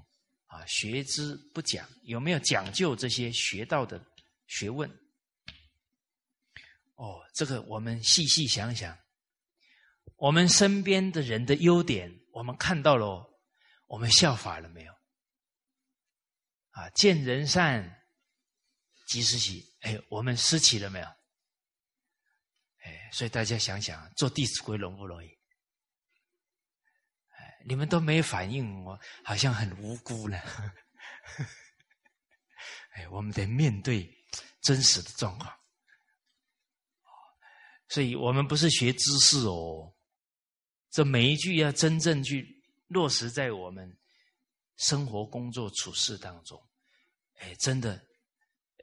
[0.48, 0.66] 啊？
[0.66, 4.04] 学之不讲，有没有讲究这些学到的
[4.48, 4.90] 学问？
[6.96, 8.98] 哦，这个我们细细想想，
[10.18, 13.26] 我们身边的人的优点，我们看到了，
[13.86, 14.92] 我们效法了没有？
[16.72, 18.04] 啊，见人善，
[19.08, 19.64] 即时喜。
[19.82, 21.06] 哎，我们拾起了没有？
[22.84, 25.37] 哎所以大家想想，做《弟子规》容不容易？
[27.68, 30.38] 你们都没反应，我好像很无辜了。
[32.96, 34.10] 哎，我们得面对
[34.62, 35.54] 真实的状况。
[37.90, 39.94] 所以我们不是学知识哦，
[40.92, 43.98] 这每一句要真正去落实在我们
[44.78, 46.58] 生活、工作、处事当中。
[47.40, 48.02] 哎，真的，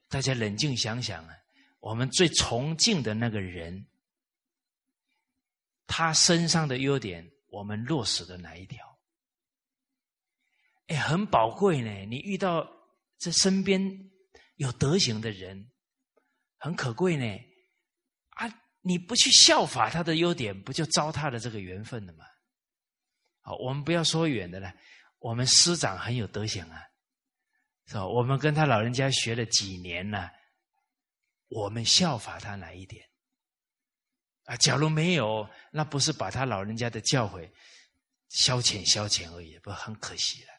[0.08, 1.34] 大家冷静想想啊，
[1.80, 3.86] 我们最崇敬的那个人。
[5.86, 8.98] 他身上的优点，我们落实的哪一条？
[10.88, 11.90] 哎，很宝贵呢。
[12.06, 12.68] 你遇到
[13.18, 13.80] 这身边
[14.56, 15.70] 有德行的人，
[16.58, 17.24] 很可贵呢。
[18.30, 18.48] 啊，
[18.80, 22.24] 你不去效法他的优点，不就糟蹋了这个缘分了吗？
[23.40, 24.74] 好，我们不要说远的了。
[25.20, 26.82] 我们师长很有德行啊，
[27.86, 28.06] 是吧？
[28.06, 30.30] 我们跟他老人家学了几年了，
[31.48, 33.08] 我们效法他哪一点？
[34.44, 37.50] 啊，假如没有，那不是把他老人家的教诲
[38.28, 40.52] 消遣消遣而已，不很可惜了，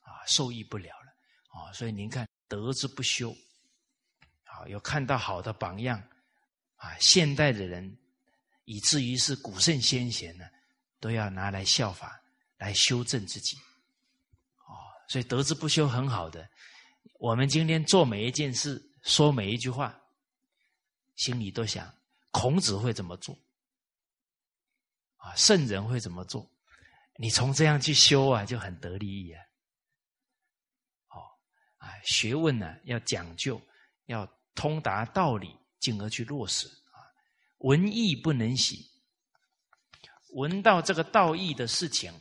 [0.00, 3.34] 啊，受益不了了，啊，所以您看，德之不修，
[4.44, 5.98] 啊，有看到好的榜样，
[6.76, 7.96] 啊，现代的人，
[8.64, 10.44] 以至于是古圣先贤呢，
[11.00, 12.20] 都要拿来效法，
[12.58, 13.56] 来修正自己，
[14.58, 14.76] 啊，
[15.08, 16.46] 所以德之不修很好的，
[17.18, 19.98] 我们今天做每一件事，说每一句话，
[21.16, 21.90] 心里都想。
[22.32, 23.38] 孔子会怎么做？
[25.18, 26.50] 啊，圣人会怎么做？
[27.16, 29.40] 你从这样去修啊，就很得利益啊。
[31.10, 31.20] 哦，
[31.76, 33.60] 啊，学问呢要讲究，
[34.06, 36.98] 要通达道理，进而去落实啊。
[37.58, 38.90] 文义不能喜，
[40.34, 42.12] 闻到这个道义的事情，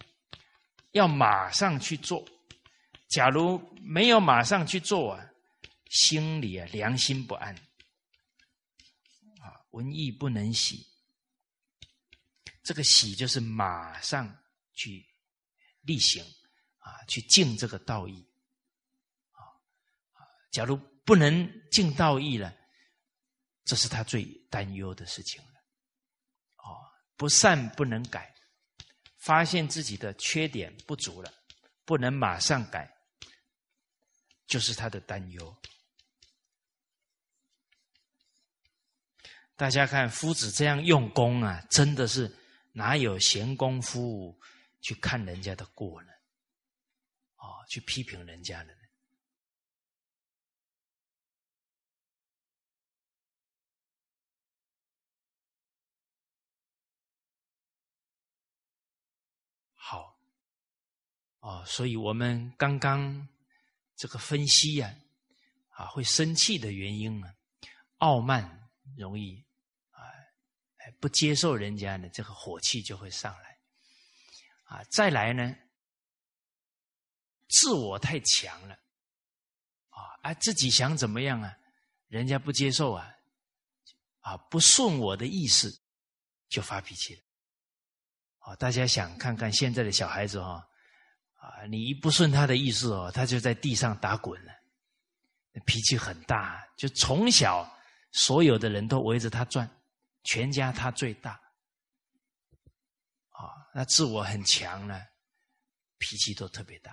[0.91, 2.23] 要马上去做。
[3.07, 5.25] 假如没有马上去做啊，
[5.89, 7.55] 心里啊良心不安。
[9.71, 10.85] 文艺不能喜，
[12.63, 14.43] 这个喜就是马上
[14.73, 15.05] 去
[15.81, 16.23] 力行
[16.79, 18.25] 啊，去尽这个道义
[19.31, 19.39] 啊！
[20.51, 22.53] 假如不能尽道义了，
[23.63, 25.49] 这是他最担忧的事情了。
[26.57, 26.77] 哦，
[27.15, 28.33] 不善不能改，
[29.17, 31.33] 发现自己的缺点不足了，
[31.85, 32.91] 不能马上改，
[34.47, 35.61] 就是他的担忧。
[39.61, 42.35] 大家看夫子这样用功啊，真的是
[42.71, 44.35] 哪有闲工夫
[44.79, 46.09] 去看人家的过呢？
[47.35, 48.81] 哦，去批评人家的呢？
[59.75, 60.17] 好，
[61.41, 63.27] 哦，所以我们刚刚
[63.95, 64.91] 这个分析呀，
[65.69, 67.31] 啊，会生气的原因呢，
[67.97, 69.45] 傲慢容易。
[70.99, 73.57] 不接受人家呢，这个火气就会上来，
[74.63, 75.55] 啊，再来呢，
[77.49, 78.73] 自我太强了，
[79.89, 81.55] 啊，哎，自己想怎么样啊，
[82.07, 83.09] 人家不接受啊，
[84.19, 85.81] 啊，不顺我的意思，
[86.49, 87.21] 就发脾气了，
[88.39, 90.67] 啊，大家想看看现在的小孩子哈，
[91.35, 94.51] 啊，你一不顺他的意思哦，他就在地上打滚了，
[95.65, 97.69] 脾气很大，就从小
[98.11, 99.69] 所有的人都围着他转，
[100.23, 101.31] 全家他最大，
[103.29, 105.01] 啊，那自我很强呢，
[105.97, 106.91] 脾气都特别大，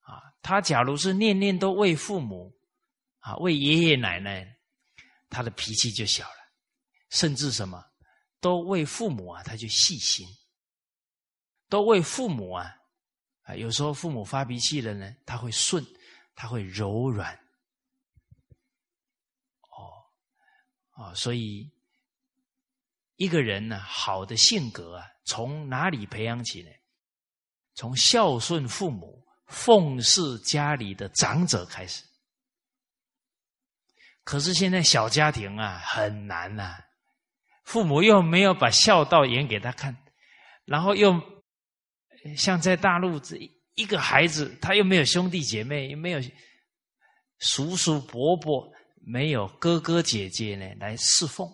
[0.00, 2.52] 啊，他假如是念念都为父母，
[3.20, 4.58] 啊，为爷爷奶奶，
[5.30, 6.52] 他的脾气就小了，
[7.10, 7.84] 甚至什么，
[8.40, 10.26] 都为父母啊，他就细心，
[11.68, 12.74] 都为父母啊，
[13.42, 15.84] 啊，有时候父母发脾气了呢，他会顺，
[16.34, 17.38] 他会柔软。
[20.98, 21.70] 啊，所以
[23.14, 26.68] 一个人呢，好的性格啊，从哪里培养起呢？
[27.74, 32.04] 从孝顺父母、奉侍家里的长者开始。
[34.24, 36.76] 可是现在小家庭啊，很难呐，
[37.62, 39.96] 父母又没有把孝道演给他看，
[40.64, 41.14] 然后又
[42.36, 43.36] 像在大陆这
[43.76, 46.20] 一个孩子，他又没有兄弟姐妹，又没有
[47.38, 48.68] 叔叔伯伯。
[49.10, 51.50] 没有哥哥姐姐呢来侍奉，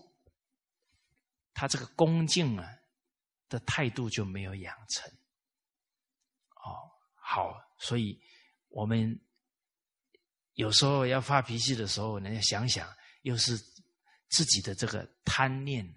[1.53, 2.69] 他这个恭敬啊
[3.49, 5.09] 的态度就没有养成。
[6.57, 8.21] 哦，好，所以
[8.71, 9.17] 我们
[10.55, 12.93] 有时候要发脾气的时候，呢，要想想，
[13.23, 13.57] 又是
[14.31, 15.89] 自己的这个贪念，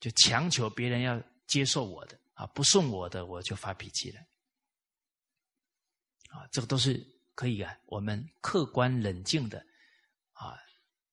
[0.00, 4.20] 就强求别人要接受我的啊，不顺我的我就发脾气了。
[6.30, 9.62] 啊，这个都是可以啊，我们客观冷静的。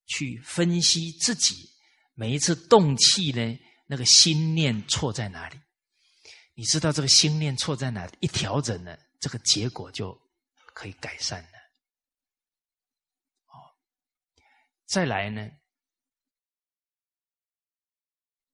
[0.07, 1.69] 去分析自己
[2.13, 5.59] 每一次动气呢，那个心念错在哪里？
[6.53, 8.07] 你知道这个心念错在哪？
[8.19, 10.13] 一调整呢，这个结果就
[10.73, 11.57] 可以改善了。
[13.47, 13.55] 哦，
[14.85, 15.49] 再来呢，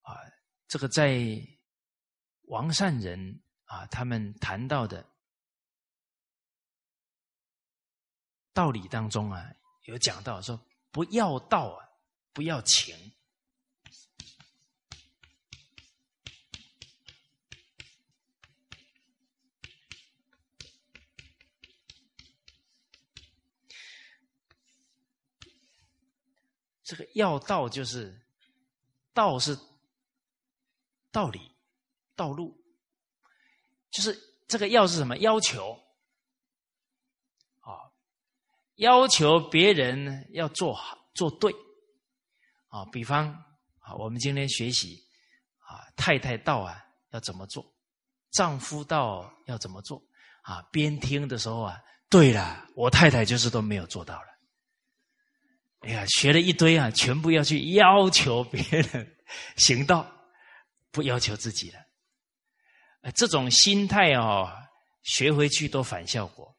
[0.01, 0.13] 啊，
[0.67, 1.19] 这个在
[2.43, 5.05] 王善人啊，他们谈到的
[8.53, 9.53] 道理当中啊。
[9.83, 10.61] 有讲到说，
[10.97, 11.89] 不要道啊，
[12.33, 12.95] 不要情。
[26.83, 28.19] 这个要道就是
[29.13, 29.55] 道是
[31.11, 31.55] 道理、
[32.15, 32.59] 道路，
[33.91, 35.79] 就是这个要是什么要求？
[38.77, 41.51] 要求别人要做好做对，
[42.69, 43.27] 啊，比方
[43.79, 44.97] 啊，我们今天学习
[45.59, 47.63] 啊，太太道啊要怎么做，
[48.31, 50.01] 丈夫道要怎么做
[50.43, 50.61] 啊？
[50.71, 54.27] 边听的时候啊，对了，我太太就是都没有做到了。
[55.81, 59.17] 哎呀，学了一堆啊，全部要去要求别人
[59.57, 60.05] 行道，
[60.91, 61.79] 不要求自己了。
[63.15, 64.51] 这种心态哦，
[65.03, 66.56] 学回去都反效果。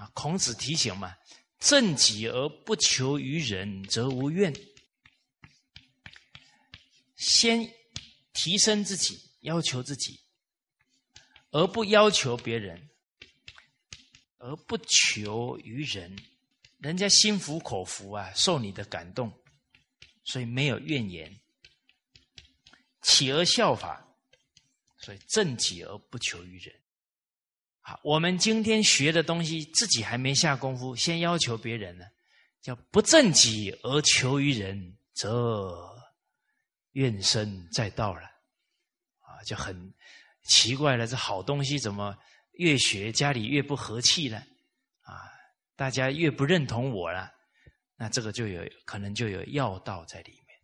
[0.00, 1.14] 啊，孔子提醒嘛
[1.60, 4.50] ：“正己而不求于人，则无怨。”
[7.16, 7.70] 先
[8.32, 10.18] 提升自己，要求自己，
[11.50, 12.88] 而不要求别人，
[14.38, 16.18] 而不求于人，
[16.78, 19.30] 人家心服口服啊，受你的感动，
[20.24, 21.38] 所以没有怨言，
[23.02, 24.16] 起而效法，
[24.96, 26.79] 所以正己而不求于人。
[27.80, 32.04] 啊我们今天学的东西，自己还没下功夫，先要求别人呢，
[32.60, 35.96] 叫不正己而求于人，则
[36.92, 38.22] 怨声载道了，
[39.20, 39.94] 啊，就很
[40.44, 41.06] 奇怪了。
[41.06, 42.16] 这好东西怎么
[42.52, 44.38] 越学家里越不和气了？
[45.02, 45.32] 啊，
[45.74, 47.32] 大家越不认同我了，
[47.96, 50.58] 那这个就有可能就有要道在里面，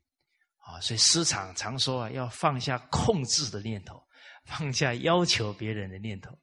[0.59, 4.03] 啊，所以师长常说啊，要放下控制的念头，
[4.45, 6.39] 放下要求别人的念头。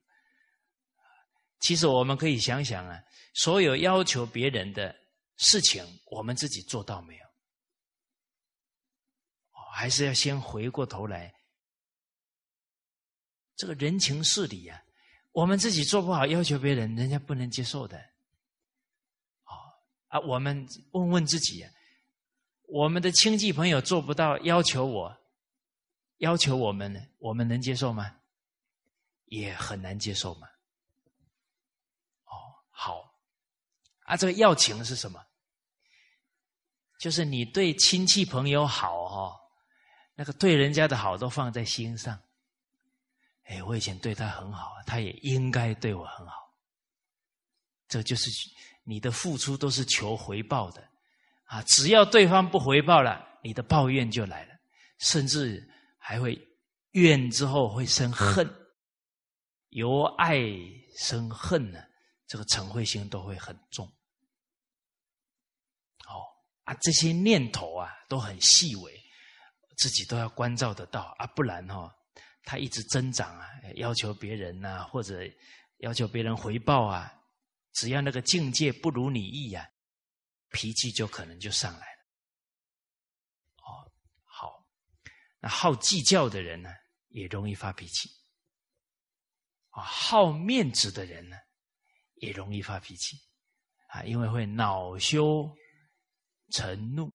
[1.64, 3.02] 其实我们可以想想啊，
[3.34, 4.94] 所有要求别人的
[5.38, 7.26] 事情，我们自己做到没有？
[9.72, 11.34] 还是要先回过头来，
[13.56, 14.84] 这个人情事理啊，
[15.32, 17.98] 我们自己做不好，要求别人，人家不能接受的。
[19.44, 19.56] 啊
[20.10, 21.66] 啊，我们问问自己，
[22.64, 25.18] 我们的亲戚朋友做不到，要求我，
[26.18, 28.20] 要求我们，我们能接受吗？
[29.28, 30.50] 也很难接受嘛。
[32.76, 33.16] 好，
[34.06, 35.20] 啊，这个要情是什么？
[37.00, 39.36] 就是你对亲戚朋友好哈，
[40.16, 42.18] 那个对人家的好都放在心上。
[43.44, 46.34] 哎，我以前对他很好，他也应该对我很好。
[47.90, 48.30] 这就是
[48.84, 50.82] 你的付出都是求回报的
[51.46, 51.62] 啊！
[51.64, 54.56] 只要对方不回报了，你的抱怨就来了，
[55.00, 55.62] 甚至
[55.98, 56.40] 还会
[56.92, 58.50] 怨之后会生恨，
[59.70, 60.40] 由爱
[60.98, 61.80] 生恨呢。
[62.34, 63.86] 这个嗔恚心都会很重，
[66.08, 66.26] 哦
[66.64, 69.00] 啊，这些念头啊都很细微，
[69.78, 71.96] 自己都要关照得到啊，不然哈，
[72.42, 75.20] 他一直增长啊，要求别人呐，或者
[75.78, 77.14] 要求别人回报啊，
[77.74, 79.70] 只要那个境界不如你意啊，
[80.50, 82.02] 脾气就可能就上来了。
[83.58, 84.68] 哦，好，
[85.40, 86.72] 那好计较的人呢，
[87.10, 88.10] 也容易发脾气。
[89.70, 91.38] 啊，好面子的人呢，
[92.24, 93.18] 也容易发脾气
[93.90, 95.50] 啊，因为会恼羞
[96.52, 97.12] 成怒。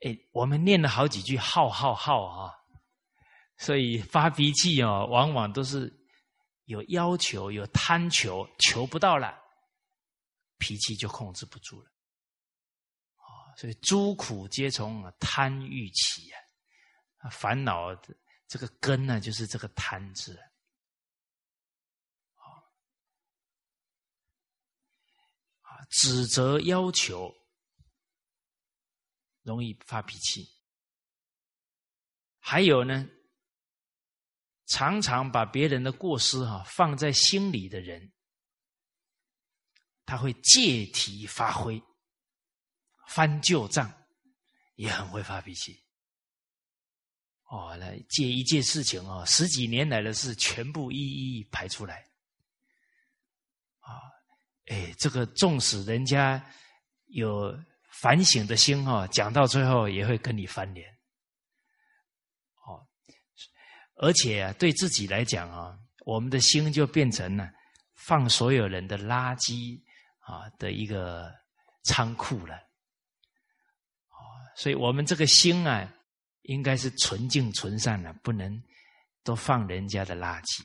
[0.00, 2.54] 哎，我们念了好几句“好好好”啊，
[3.56, 5.92] 所以发脾气哦，往往都是
[6.64, 9.36] 有要求、有贪求，求不到了，
[10.58, 11.90] 脾气就控制不住了。
[13.16, 16.30] 啊，所以诸苦皆从贪欲起
[17.18, 17.94] 啊，烦恼
[18.46, 20.38] 这个根呢，就是这个贪字。
[25.88, 27.34] 指责要求，
[29.42, 30.44] 容易发脾气；
[32.38, 33.08] 还有呢，
[34.66, 38.12] 常常把别人的过失哈放在心里的人，
[40.04, 41.82] 他会借题发挥，
[43.06, 43.90] 翻旧账，
[44.74, 45.82] 也很会发脾气。
[47.44, 52.06] 哦，来借一件事情哦，十几年来的事，全部一一排出来，
[53.80, 54.17] 啊。
[54.68, 56.44] 哎，这个纵使人家
[57.06, 57.58] 有
[58.00, 60.88] 反省的心哈，讲到最后也会跟你翻脸。
[62.66, 62.86] 哦，
[63.96, 67.50] 而且啊，对自己来讲啊，我们的心就变成了
[67.94, 69.80] 放所有人的垃圾
[70.20, 71.34] 啊的一个
[71.84, 72.56] 仓库了。
[72.56, 74.20] 哦，
[74.54, 75.90] 所以我们这个心啊，
[76.42, 78.62] 应该是纯净纯善的，不能
[79.24, 80.62] 都放人家的垃圾。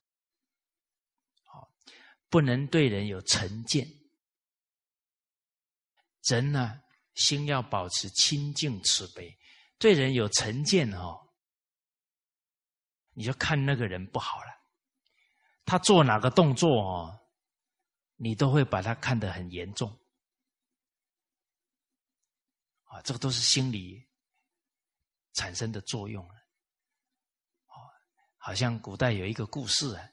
[2.33, 3.87] 不能对人有成见，
[6.23, 6.81] 人呢
[7.13, 9.37] 心要保持清净慈悲。
[9.77, 11.29] 对人有成见哦，
[13.11, 14.47] 你就看那个人不好了。
[15.63, 17.19] 他做哪个动作哦，
[18.15, 19.95] 你都会把他看得很严重。
[22.85, 24.03] 啊，这个都是心理
[25.33, 26.33] 产生的作用了。
[28.37, 30.09] 好像古代有一个故事啊。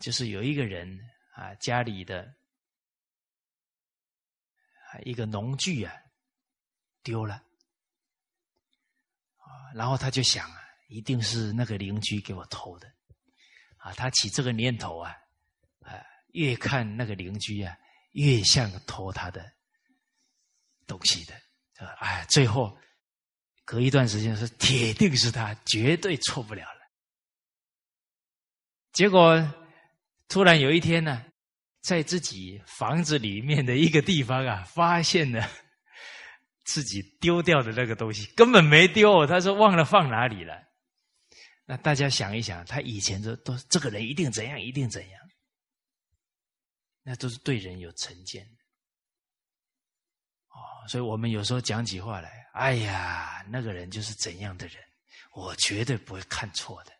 [0.00, 0.98] 就是有一个人
[1.34, 2.34] 啊，家里的
[5.04, 5.92] 一个农具啊
[7.02, 7.34] 丢了
[9.36, 12.90] 啊，然后他就想啊，一定是那个邻居给我偷的
[13.76, 15.14] 啊，他起这个念头啊，
[15.80, 17.76] 啊，越看那个邻居啊，
[18.12, 19.52] 越像偷他的
[20.86, 21.38] 东西的，
[21.98, 22.78] 哎，最后
[23.64, 26.80] 隔一段时间是，铁定是他，绝对错不了了，
[28.92, 29.62] 结果。
[30.28, 31.24] 突然有一天呢，
[31.82, 35.48] 在自己房子里面的一个地方啊，发现了
[36.64, 39.26] 自己丢掉的那个东西，根本没丢。
[39.26, 40.62] 他说忘了放哪里了。
[41.64, 45.20] 那大家想一想，他以前都都这个人一定怎样，一定怎样，
[47.02, 48.44] 那都是对人有成见。
[50.48, 54.76] 哦，所以我们有时候讲起话来，哎呀，那个人就是怎样的人，
[55.32, 56.95] 我绝对不会看错的。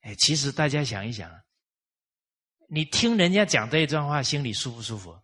[0.00, 1.30] 哎，其实大家想一想，
[2.68, 5.18] 你听人家讲这一段话，心里舒不舒服？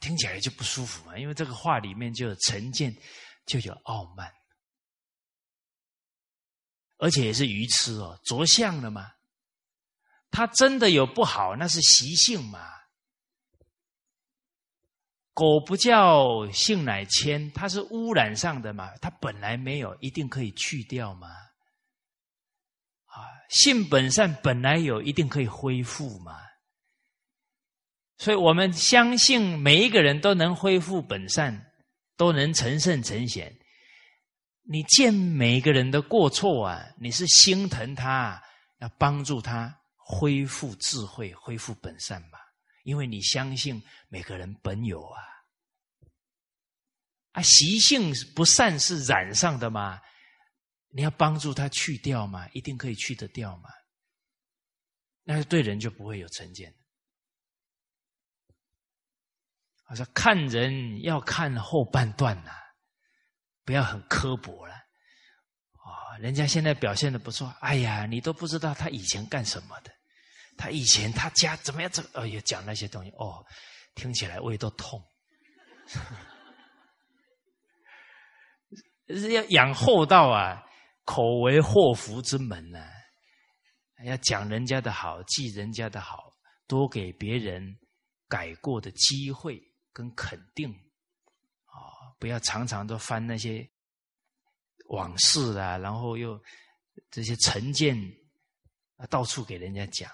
[0.00, 2.90] 听起来就不舒服嘛，因为这个话里面就有成见，
[3.44, 4.32] 就有傲慢，
[6.96, 9.12] 而且也是愚痴哦，着相了嘛。
[10.30, 12.66] 他真的有不好，那是习性嘛。
[15.34, 21.28] 狗不叫性乃迁，它是污染上的嘛，它本来没有，一定可以去掉嘛。
[23.50, 26.38] 性本善，本来有一定可以恢复嘛，
[28.16, 31.72] 所以我们相信每一个人都能恢复本善，
[32.16, 33.54] 都能成圣成贤。
[34.62, 38.40] 你见每个人的过错啊，你是心疼他，
[38.78, 42.38] 要帮助他恢复智慧，恢复本善嘛？
[42.84, 45.18] 因为你相信每个人本有啊，
[47.32, 50.00] 啊，习性不善是染上的嘛。
[50.92, 53.70] 你要帮助他去掉嘛，一定可以去得掉嘛。
[55.22, 56.74] 那对人就不会有成见。
[59.88, 62.52] 我说看人要看后半段呐，
[63.64, 64.74] 不要很刻薄了。
[64.74, 69.92] 啊，人家现在表现的不错，哎呀，你都不知道他以前干什么的，
[70.56, 71.90] 他以前他家怎么样？
[71.90, 73.44] 怎哎呀，讲那些东西哦，
[73.94, 75.02] 听起来胃都痛。
[79.08, 80.66] 是要养厚道啊。
[81.10, 82.78] 口为祸福之门呢，
[84.04, 86.32] 要讲人家的好，记人家的好，
[86.68, 87.76] 多给别人
[88.28, 89.60] 改过的机会
[89.92, 90.70] 跟肯定
[91.64, 92.14] 啊！
[92.20, 93.68] 不要常常都翻那些
[94.90, 96.40] 往事啊，然后又
[97.10, 97.96] 这些成见
[98.94, 100.08] 啊，到处给人家讲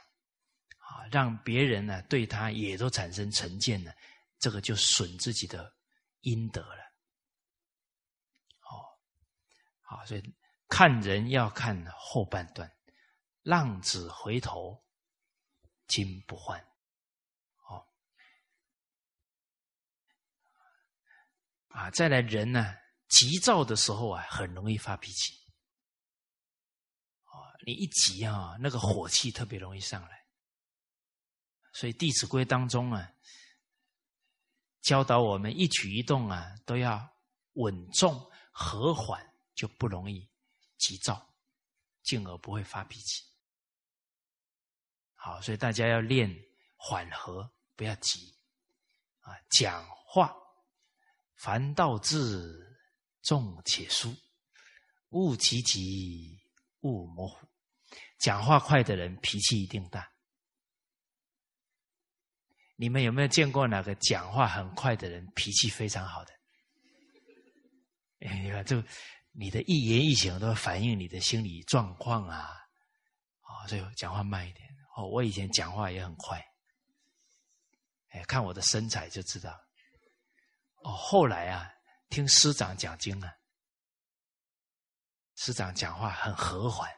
[0.78, 3.92] 啊，让别人呢对他也都产生成见呢，
[4.38, 5.70] 这个就损自己的
[6.22, 6.82] 阴德了。
[8.62, 8.80] 哦，
[9.82, 10.22] 好，所以
[10.68, 12.70] 看人要看后半段，
[13.42, 14.82] 浪子回头。
[15.88, 16.60] 金不换，
[17.68, 17.86] 哦，
[21.68, 22.74] 啊，再来人呢，
[23.06, 25.32] 急躁的时候啊，很容易发脾气，
[27.22, 30.26] 啊，你一急啊，那个火气特别容易上来，
[31.72, 33.12] 所以《弟子规》当中啊，
[34.82, 37.08] 教导我们一举一动啊，都要
[37.52, 40.28] 稳重和缓，就不容易
[40.78, 41.34] 急躁，
[42.02, 43.24] 进而不会发脾气。
[45.14, 46.30] 好，所以大家要练
[46.76, 48.32] 缓和，不要急
[49.20, 49.34] 啊！
[49.50, 50.34] 讲话，
[51.34, 52.78] 凡道字
[53.22, 54.14] 重且疏，
[55.08, 56.38] 勿急急，
[56.80, 57.46] 勿模糊。
[58.18, 60.12] 讲话快的人脾气一定大。
[62.76, 66.32] 你们有没有见过哪个讲话很快的人脾气非常好的？
[68.20, 68.82] 哎，你看，就
[69.38, 72.50] 你的一言一行都反映你的心理状况啊！
[73.42, 74.66] 啊，所以讲话慢一点。
[74.96, 76.42] 哦，我以前讲话也很快，
[78.12, 79.50] 哎，看我的身材就知道。
[80.82, 81.70] 哦，后来啊，
[82.08, 83.30] 听师长讲经啊，
[85.34, 86.90] 师长讲话很和缓，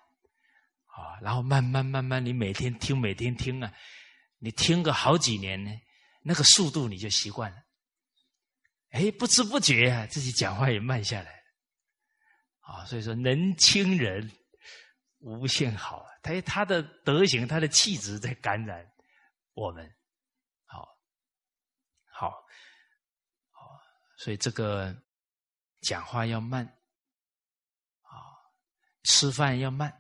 [0.87, 3.75] 啊，然后慢慢慢慢，你每天听，每天听啊，
[4.39, 5.73] 你听个好几年呢，
[6.23, 7.57] 那个速度你就习惯了。
[8.91, 11.38] 哎，不知不觉啊，自己讲话也慢下来。
[12.69, 14.31] 啊，所以说能亲人
[15.21, 16.05] 无限好。
[16.23, 18.87] 他他的德行，他的气质在感染
[19.55, 19.91] 我们，
[20.67, 20.87] 好，
[22.13, 23.81] 好，好，
[24.19, 24.95] 所以这个
[25.81, 26.67] 讲话要慢，
[28.03, 28.13] 啊，
[29.05, 29.91] 吃饭要慢，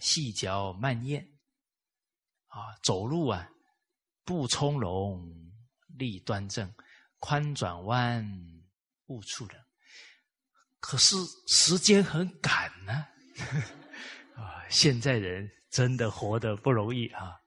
[0.00, 1.26] 细嚼慢咽，
[2.46, 3.50] 啊，走路啊，
[4.24, 5.28] 步从容，
[5.98, 6.72] 立端正，
[7.18, 8.24] 宽转弯，
[9.06, 9.60] 勿触人。
[10.82, 11.14] 可是
[11.46, 13.06] 时间很赶呢。
[14.34, 17.38] 啊，现在人真的活得不容易啊！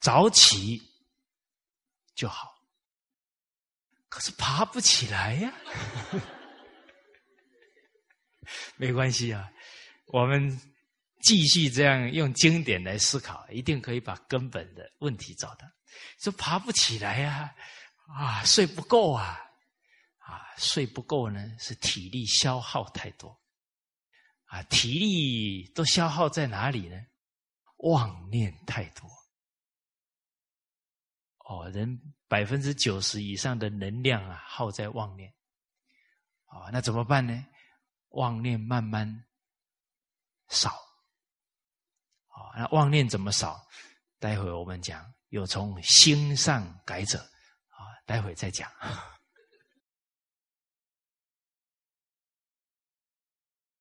[0.00, 0.80] 早起
[2.14, 2.54] 就好，
[4.08, 5.52] 可是爬不起来呀。
[8.76, 9.50] 没关系啊，
[10.06, 10.60] 我们
[11.22, 15.66] 继续这样用经典来思考，一定可以把根本的问题找到。
[16.18, 17.54] 说爬不起来呀，
[18.06, 19.40] 啊，睡不够啊，
[20.30, 23.36] 啊，睡不够呢，是体力消耗太多。
[24.44, 26.96] 啊，体力都消耗在哪里呢？
[27.78, 29.08] 妄念太多。
[31.38, 35.32] 哦，人百分之九十以上的能量啊，耗在妄念。
[36.46, 37.44] 哦，那怎么办呢？
[38.10, 39.24] 妄念慢慢
[40.48, 40.70] 少。
[42.28, 43.60] 哦，那妄念怎么少？
[44.18, 47.18] 待会我们讲，有从心上改者。
[47.68, 48.70] 啊，待会再讲。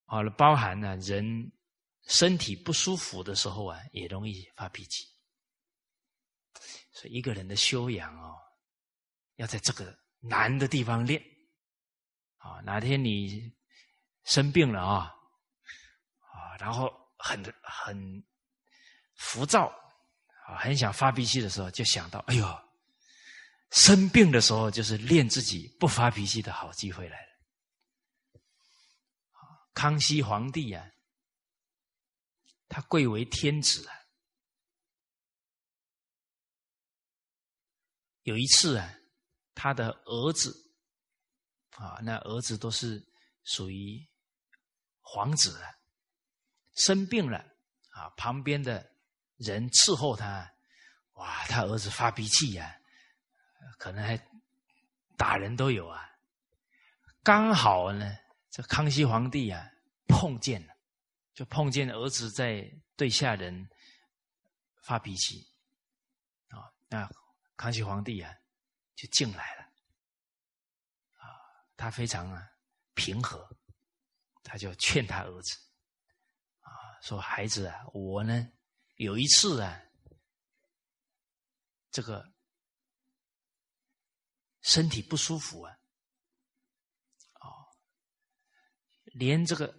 [0.10, 1.52] 好了，包含呢，人
[2.08, 5.06] 身体不舒服的时候啊，也容易发脾气。
[6.92, 8.36] 所以一个人的修养哦，
[9.36, 11.24] 要在这个难的地方练。
[12.38, 13.54] 啊，哪天你
[14.24, 15.14] 生病了啊，
[16.22, 18.26] 啊，然后很很
[19.16, 19.68] 浮躁，
[20.48, 22.62] 啊，很想发脾气的时候，就想到，哎呦，
[23.70, 27.29] 生病的时候就是练自己不发脾气的好机会来了。
[29.74, 30.92] 康熙皇帝啊，
[32.68, 33.96] 他贵为天子啊。
[38.24, 38.94] 有一次啊，
[39.56, 40.54] 他的儿子
[41.72, 43.04] 啊，那儿子都是
[43.44, 44.06] 属于
[45.02, 45.72] 皇子啊，
[46.76, 47.38] 生病了
[47.92, 48.94] 啊，旁边的
[49.38, 50.54] 人伺候他，
[51.14, 52.80] 哇，他儿子发脾气呀，
[53.78, 54.18] 可能还
[55.18, 56.06] 打人都有啊。
[57.24, 58.18] 刚好呢。
[58.50, 59.72] 这康熙皇帝啊，
[60.08, 60.76] 碰见了，
[61.34, 63.70] 就碰见儿子在对下人
[64.82, 65.48] 发脾气，
[66.48, 67.08] 啊，那
[67.56, 68.34] 康熙皇帝啊
[68.96, 69.64] 就进来了，
[71.18, 71.24] 啊，
[71.78, 72.44] 他非常啊
[72.96, 73.48] 平和，
[74.42, 75.56] 他就劝他儿子，
[76.62, 78.52] 啊，说孩子啊，我呢
[78.96, 79.80] 有一次啊，
[81.92, 82.34] 这个
[84.62, 85.79] 身体不舒服啊。
[89.14, 89.74] 连这个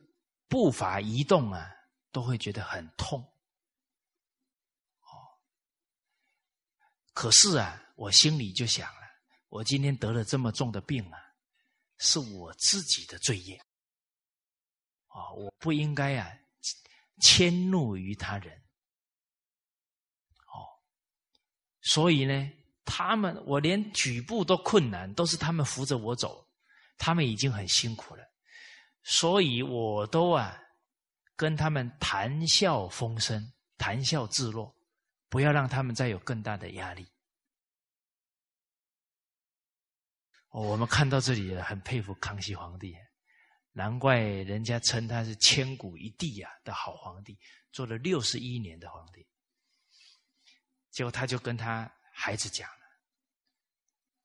[0.49, 1.70] 步伐移动啊，
[2.12, 3.20] 都会觉得很痛。
[5.01, 5.12] 哦，
[7.12, 9.01] 可是啊，我心里就想了，
[9.49, 11.18] 我今天得了这么重的病啊，
[11.99, 13.57] 是我自己的罪业
[15.07, 16.31] 啊，我不应该啊
[17.20, 18.57] 迁怒于他人。
[20.47, 20.66] 哦，
[21.83, 22.51] 所以呢，
[22.85, 26.49] 他们我连举步都困难，都是他们扶着我走，
[26.97, 28.30] 他们已经很辛苦了，
[29.03, 30.57] 所以我都啊。
[31.36, 34.76] 跟他们谈笑风生，谈笑自若，
[35.30, 37.11] 不要让他们再有更大的压力。
[40.51, 42.94] 哦，我们看到这里很佩服康熙皇帝，
[43.72, 47.38] 难怪人家称他是千古一帝啊的好皇帝，
[47.72, 49.26] 做了六十一年的皇帝。
[50.90, 52.84] 结果他就跟他孩子讲了，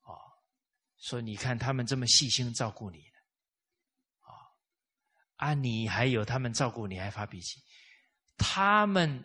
[0.02, 0.20] 哦，
[0.98, 3.02] 说你看他们这么细心照顾你。
[5.36, 7.60] 啊，你还有他们照顾你，还发脾气。
[8.38, 9.22] 他们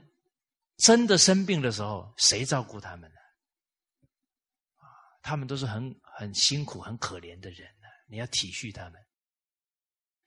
[0.78, 3.20] 真的生病的时候，谁照顾他们呢？
[4.78, 4.86] 啊，
[5.22, 7.88] 他们都是很很辛苦、很可怜的人呢。
[8.08, 9.02] 你要体恤他们。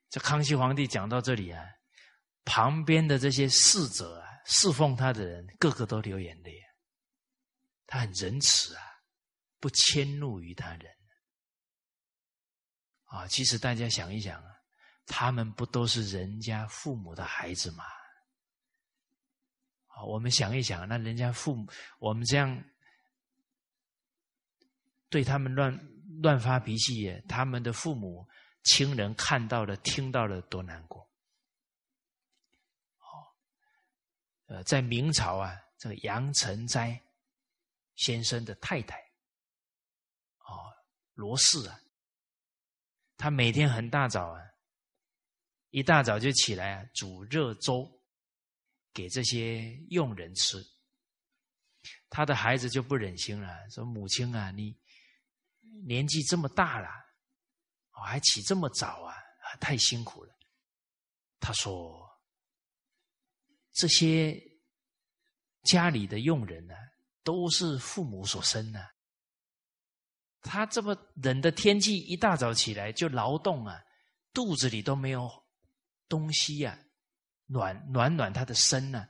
[0.09, 1.63] 这康熙皇帝讲到这里啊，
[2.45, 6.63] 旁边的这些侍者啊，侍奉他的人，个个都流眼泪。
[7.87, 8.83] 他很仁慈啊，
[9.61, 10.91] 不迁怒于他人。
[13.05, 14.54] 啊，其实大家想一想啊。
[15.07, 17.85] 他们不都是人家父母的孩子吗？
[19.87, 22.65] 好，我们想一想，那人家父母，我们这样
[25.09, 25.73] 对他们乱
[26.23, 28.27] 乱发脾气，他们的父母
[28.63, 31.09] 亲人看到了、听到了，多难过。
[32.99, 33.37] 好，
[34.47, 37.01] 呃，在明朝啊，这个杨成斋
[37.95, 38.99] 先生的太太，
[40.39, 40.75] 哦，
[41.13, 41.79] 罗氏啊，
[43.17, 44.41] 他每天很大早啊。
[45.75, 47.85] 一大早就起来啊，煮热粥
[48.93, 50.65] 给这些佣人吃。
[52.09, 54.73] 他的孩子就不忍心了，说：“母亲啊，你
[55.85, 56.87] 年纪这么大了，
[57.91, 59.17] 哦，还起这么早啊，
[59.61, 60.33] 太辛苦了。”
[61.41, 62.09] 他说
[63.75, 64.41] ：“这些
[65.65, 66.75] 家里的佣人呢，
[67.25, 68.95] 都是父母所生的。
[70.41, 73.83] 他这么冷的天气，一大早起来就劳动啊，
[74.33, 75.29] 肚子里都没有。”
[76.09, 76.79] 东西呀，
[77.47, 79.09] 暖暖暖他的身呢，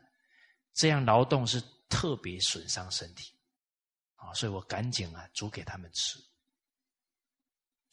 [0.73, 3.33] 这样劳动是特别损伤身体
[4.17, 6.19] 啊，所以我赶紧啊煮给他们吃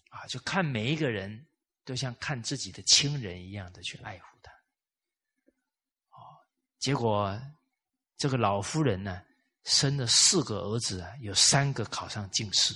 [0.10, 1.48] 啊，就看每一个人
[1.84, 4.52] 都像看自己的亲人一样的去爱护他
[6.10, 6.20] 啊。
[6.80, 7.40] 结果
[8.18, 9.24] 这个老夫人呢，
[9.64, 12.74] 生了四个儿子啊，有三个考上进士，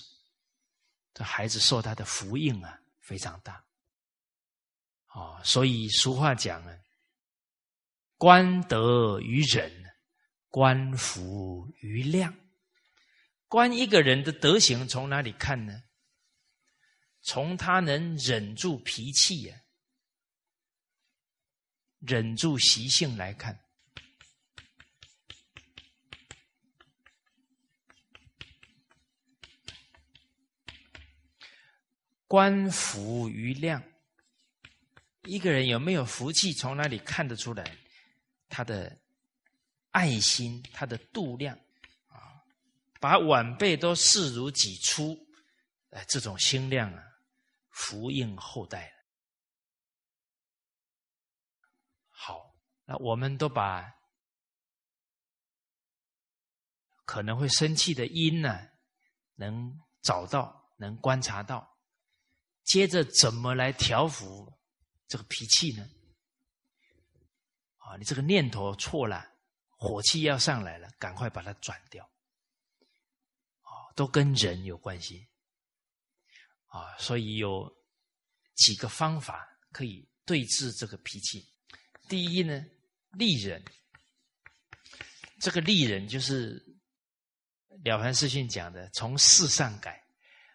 [1.13, 3.63] 这孩子受他的福荫啊非常大。
[5.15, 6.77] 啊，所以俗话讲啊，
[8.17, 9.71] 官德于忍，
[10.49, 12.35] 官福于量。
[13.47, 15.83] 观一个人的德行从哪里看呢？
[17.21, 19.61] 从他能忍住脾气呀，
[21.99, 23.57] 忍住习性来看。
[32.27, 33.81] 官福于量。
[35.25, 37.77] 一个人有没有福气，从哪里看得出来？
[38.47, 38.99] 他的
[39.91, 41.57] 爱心，他的度量
[42.07, 42.43] 啊，
[42.99, 45.17] 把晚辈都视如己出，
[45.89, 47.03] 哎，这种心量啊，
[47.71, 48.93] 福应后代。
[52.11, 52.55] 好，
[52.85, 53.91] 那我们都把
[57.03, 58.69] 可能会生气的因呢，
[59.35, 61.77] 能找到，能观察到，
[62.63, 64.54] 接着怎么来调服？
[65.07, 65.89] 这个脾气呢？
[67.77, 69.31] 啊，你这个念头错了，
[69.69, 72.03] 火气要上来了，赶快把它转掉。
[73.61, 75.27] 啊，都跟人有关系。
[76.67, 77.71] 啊，所以有
[78.55, 81.47] 几个方法可以对治这个脾气。
[82.09, 82.65] 第一呢，
[83.11, 83.63] 利人。
[85.39, 86.65] 这个利人就是
[87.83, 90.03] 了凡四训讲的，从事上改。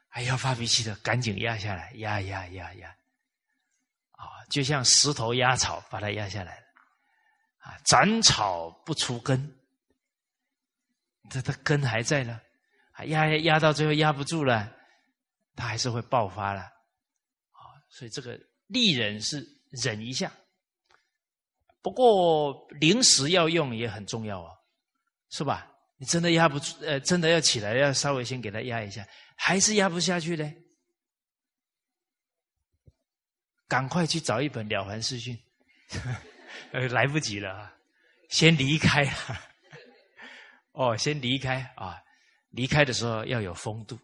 [0.08, 2.96] 哎，要发脾气的，赶紧压下来，压压压压。
[4.20, 6.66] 啊，就像石头压草，把它压下来了。
[7.58, 9.58] 啊，斩草不除根，
[11.30, 12.40] 这它根还在呢。
[12.92, 14.70] 啊，压压压到最后压不住了，
[15.56, 16.60] 它还是会爆发了。
[16.60, 20.30] 啊，所以这个利忍是忍一下，
[21.80, 24.52] 不过临时要用也很重要啊，
[25.30, 25.66] 是吧？
[25.96, 29.06] 你真的压不住，呃，真的要起来，要稍微先给它压一下，
[29.36, 30.56] 还是压不下去嘞。
[33.70, 35.38] 赶快去找一本《了凡四训》，
[36.74, 37.72] 呃，来不及了啊！
[38.28, 39.08] 先离开，
[40.72, 42.02] 哦，先离开啊！
[42.50, 43.96] 离开的时候要有风度。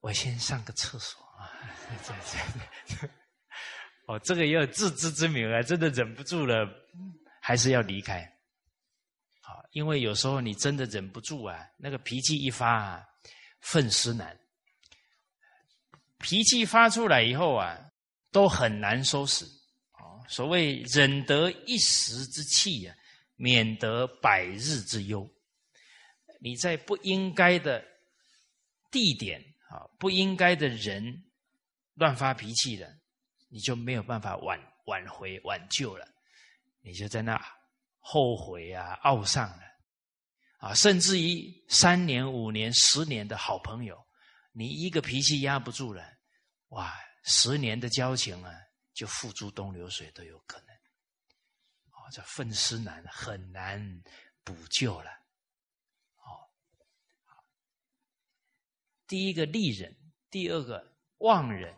[0.00, 1.50] 我先上个厕所啊！
[2.04, 3.08] 这这这，
[4.06, 5.60] 哦，这个也有自知之明啊！
[5.60, 6.64] 真的忍不住了，
[7.40, 8.22] 还是要离开。
[9.40, 13.04] 好，因为有时候你真的忍不住啊，那个脾气一发啊，
[13.60, 14.38] 愤思难。
[16.18, 17.76] 脾气发出来以后啊，
[18.32, 19.44] 都很难收拾。
[19.92, 22.94] 啊，所谓忍得一时之气呀，
[23.36, 25.30] 免得百日之忧。
[26.40, 27.84] 你在不应该的
[28.90, 31.24] 地点啊，不应该的人
[31.94, 32.92] 乱发脾气的，
[33.48, 36.04] 你就没有办法挽挽回挽救了，
[36.80, 37.40] 你就在那
[38.00, 39.62] 后悔啊、懊丧了
[40.58, 43.96] 啊，甚至于三年、五年、十年的好朋友，
[44.52, 46.02] 你一个脾气压不住了，
[46.70, 46.92] 哇，
[47.22, 48.52] 十年的交情啊，
[48.92, 50.74] 就付诸东流水都有可能。
[51.90, 54.02] 哦，这愤思难，很难
[54.42, 55.10] 补救了。
[56.16, 56.50] 哦
[59.06, 59.94] 第一个利人，
[60.30, 61.76] 第二个忘人，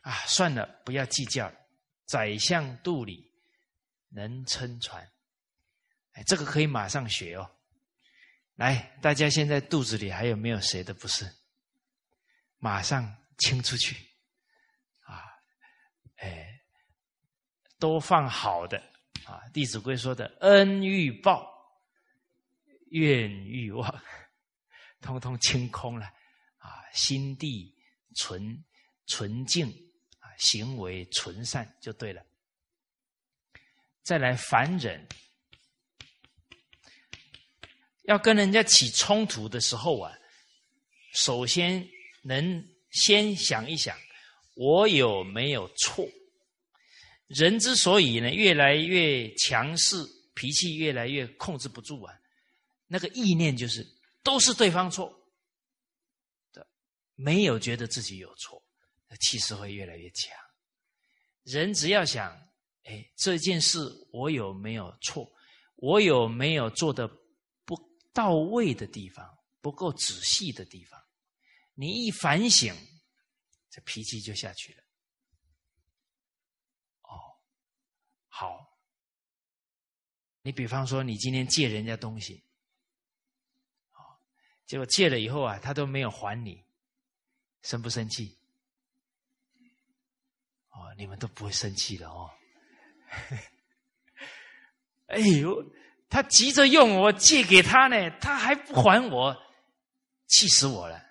[0.00, 1.56] 啊，算了，不要计较了。
[2.04, 3.32] 宰相肚里
[4.08, 5.12] 能撑船，
[6.12, 7.58] 哎，这个可以马上学哦。
[8.54, 11.35] 来，大家现在肚子里还有没有谁的不是？
[12.58, 13.96] 马上清出去，
[15.00, 15.24] 啊，
[16.16, 16.60] 哎，
[17.78, 18.78] 多放好的
[19.24, 19.40] 啊。
[19.52, 21.46] 《弟子规》说的：“恩欲报，
[22.90, 24.02] 怨欲忘。
[25.02, 26.06] ”通通清空了，
[26.58, 27.72] 啊，心地
[28.16, 28.64] 纯
[29.06, 29.68] 纯净
[30.18, 32.24] 啊，行为纯善就对了。
[34.02, 35.06] 再来凡人，
[38.04, 40.12] 要跟人家起冲突的时候啊，
[41.12, 41.86] 首先
[42.26, 43.96] 能先想一想，
[44.54, 46.06] 我有没有错？
[47.28, 49.96] 人之所以呢越来越强势，
[50.34, 52.14] 脾气越来越控制不住啊，
[52.86, 53.86] 那个意念就是。
[54.22, 55.08] 都是对方错
[56.52, 56.66] 的，
[57.14, 58.60] 没有觉得自己有错，
[59.20, 60.36] 气势会越来越强。
[61.44, 62.36] 人只要想，
[62.82, 63.78] 哎，这件事
[64.10, 65.30] 我有没有错？
[65.76, 67.06] 我有没有做的
[67.64, 67.78] 不
[68.12, 69.24] 到位的地方？
[69.60, 71.00] 不够仔细的地方？
[71.78, 72.74] 你一反省，
[73.70, 74.82] 这脾气就下去了。
[77.02, 77.36] 哦，
[78.28, 78.78] 好，
[80.40, 82.42] 你比方说，你今天借人家东西。
[84.64, 86.64] 结果借了以后啊，他都没有还你，
[87.62, 88.36] 生不生气？
[90.70, 92.28] 哦，你们都不会生气的哦。
[95.06, 95.62] 哎呦，
[96.08, 99.36] 他急着用我借给他呢，他还不还我，
[100.26, 101.05] 气死我了！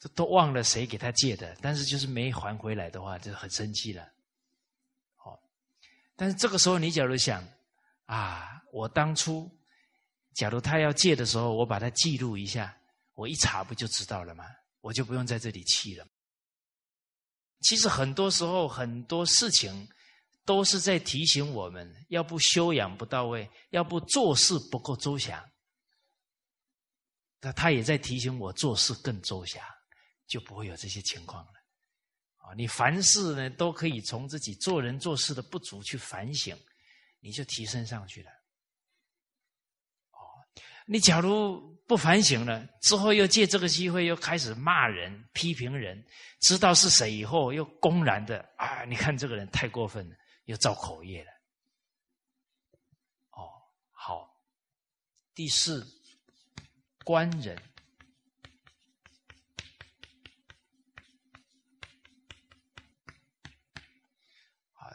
[0.00, 4.02] 这都忘了谁给他借的，但是就是没还回来的话，就很生气了。
[5.18, 5.38] 哦，
[6.16, 7.46] 但是这个时候你假如想。
[8.06, 8.60] 啊！
[8.72, 9.48] 我当初，
[10.34, 12.76] 假如他要借的时候，我把它记录一下，
[13.14, 14.44] 我一查不就知道了吗？
[14.80, 16.04] 我就不用在这里气了。
[17.60, 19.88] 其实很多时候很多事情
[20.44, 25.48] 都是在提醒我们：要不修养不到位，要不做事不够周详。
[27.40, 29.62] 那他也在提醒我做事更周详，
[30.30, 31.52] 就不会有这些情况了。
[32.36, 36.56] 啊，你凡事呢都可以从自己做人做事的不足去反省。
[37.22, 38.30] 你就提升上去了，
[40.12, 40.24] 哦，
[40.86, 46.02] 你假如不反省了，之后又借这个机会又开始骂人、批评人，
[46.40, 48.86] 知道是谁以后又公然的啊！
[48.86, 50.16] 你看这个人太过分了，
[50.46, 51.30] 又造口业了。
[53.32, 53.52] 哦，
[53.92, 54.42] 好，
[55.34, 55.86] 第四，
[57.04, 57.62] 官人，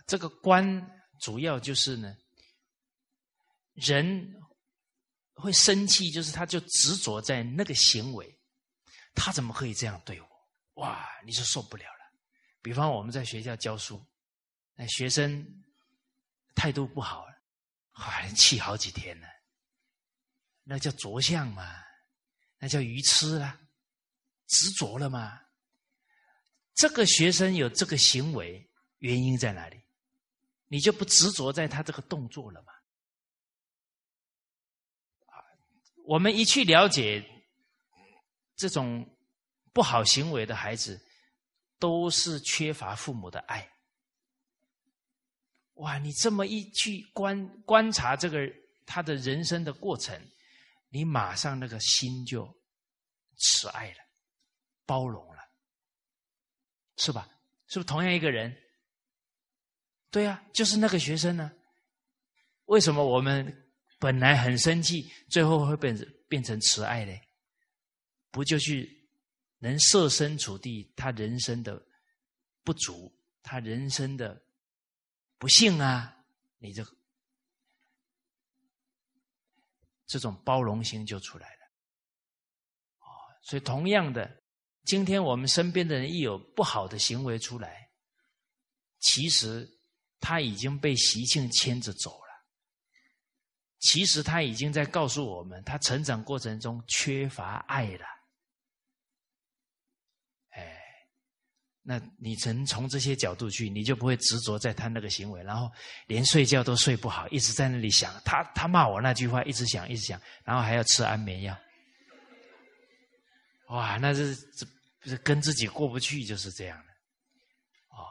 [0.05, 0.91] 这个观。
[1.21, 2.13] 主要就是呢，
[3.73, 4.35] 人
[5.33, 8.37] 会生气，就是他就执着在那个行为，
[9.13, 10.27] 他怎么可以这样对我？
[10.73, 12.19] 哇，你是受不了了。
[12.61, 14.05] 比方我们在学校教书，
[14.75, 15.63] 那学生
[16.53, 17.25] 态度不好，
[17.91, 19.27] 还气好几天呢，
[20.63, 21.81] 那叫着相嘛，
[22.59, 23.57] 那叫愚痴啦，
[24.47, 25.39] 执着了嘛。
[26.73, 29.81] 这个学生有这个行为，原因在哪里？
[30.75, 32.73] 你就不执着在他这个动作了吗？
[35.27, 35.39] 啊，
[36.05, 37.23] 我们一去了解
[38.57, 39.17] 这种
[39.71, 41.01] 不好行为的孩子，
[41.79, 43.71] 都是缺乏父母的爱。
[45.75, 48.37] 哇，你这么一去观观察这个
[48.85, 50.29] 他的人生的过程，
[50.89, 52.53] 你马上那个心就
[53.37, 53.99] 慈爱了，
[54.85, 55.41] 包容了，
[56.97, 57.29] 是吧？
[57.67, 58.53] 是不是同样一个人？
[60.15, 61.51] 对啊，就是那个学生呢。
[62.67, 67.11] 为什么我们本来很生气，最后会变成变成慈爱呢？
[68.31, 69.09] 不就去
[69.59, 71.85] 能设身处地他人生的
[72.63, 73.13] 不足，
[73.43, 74.41] 他人生的
[75.37, 76.15] 不幸啊？
[76.59, 76.81] 你这
[80.05, 81.65] 这种包容心就出来了。
[82.99, 83.03] 哦，
[83.41, 84.41] 所以同样的，
[84.85, 87.89] 今天我们身边的人一有不好的行为出来，
[88.99, 89.74] 其实
[90.19, 92.25] 他已经被习性牵着走了。
[93.79, 98.05] 其实他已经在告诉我们，他成长过程中缺乏爱了。
[100.51, 100.81] 哎，
[101.83, 105.71] 那你从从这些角度去，你就不会执着在他那个行为，然后
[106.07, 111.55] 连睡觉都睡不好，一直在那里想他他骂我那句话，一直想一直想，然后还要吃安眠药。
[113.67, 114.65] 哇，那是这
[115.09, 116.91] 是跟自己过不去，就是这样的。
[117.89, 118.07] 哦，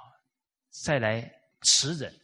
[0.84, 1.28] 再来
[1.64, 2.20] 持忍。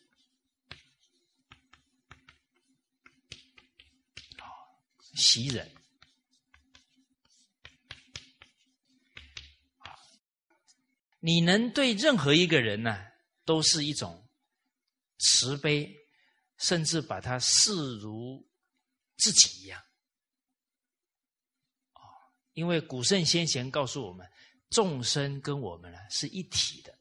[5.16, 5.70] 袭人，
[11.18, 13.06] 你能对任何一个人呢，
[13.44, 14.26] 都是一种
[15.18, 15.94] 慈悲，
[16.56, 18.48] 甚至把他视如
[19.18, 19.84] 自己一样。
[22.54, 24.26] 因为古圣先贤告诉我们，
[24.70, 26.98] 众生跟我们呢是一体的，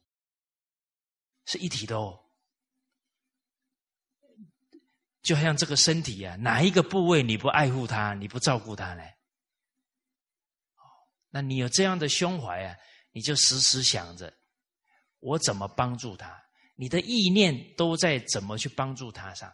[1.45, 2.28] 是一体的哦。
[5.21, 9.03] 就好像这个身体啊，哪一个部位你不爱护它，你不照顾它呢？
[11.31, 12.75] 那你有这样的胸怀啊，
[13.11, 14.33] 你就时时想着
[15.19, 16.35] 我怎么帮助他，
[16.73, 19.53] 你的意念都在怎么去帮助他上，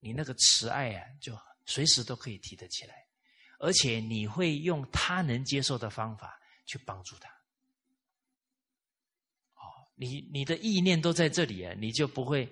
[0.00, 1.34] 你那个慈爱啊，就
[1.64, 3.06] 随时都可以提得起来，
[3.60, 7.30] 而且你会用他能接受的方法去帮助他。
[9.54, 12.46] 哦，你你的意念都在这里啊，你就不会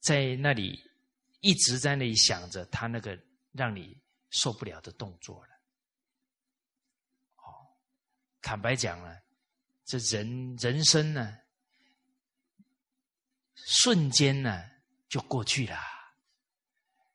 [0.00, 0.82] 在那里。
[1.46, 3.16] 一直在那里想着他那个
[3.52, 3.96] 让你
[4.30, 5.52] 受不了的动作了。
[7.36, 7.70] 哦，
[8.42, 9.16] 坦白讲了，
[9.84, 11.38] 这人人生呢，
[13.54, 14.60] 瞬间呢
[15.08, 15.78] 就过去了。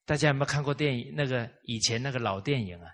[0.05, 1.13] 大家有没有看过电影？
[1.13, 2.89] 那个以前那个老电影啊，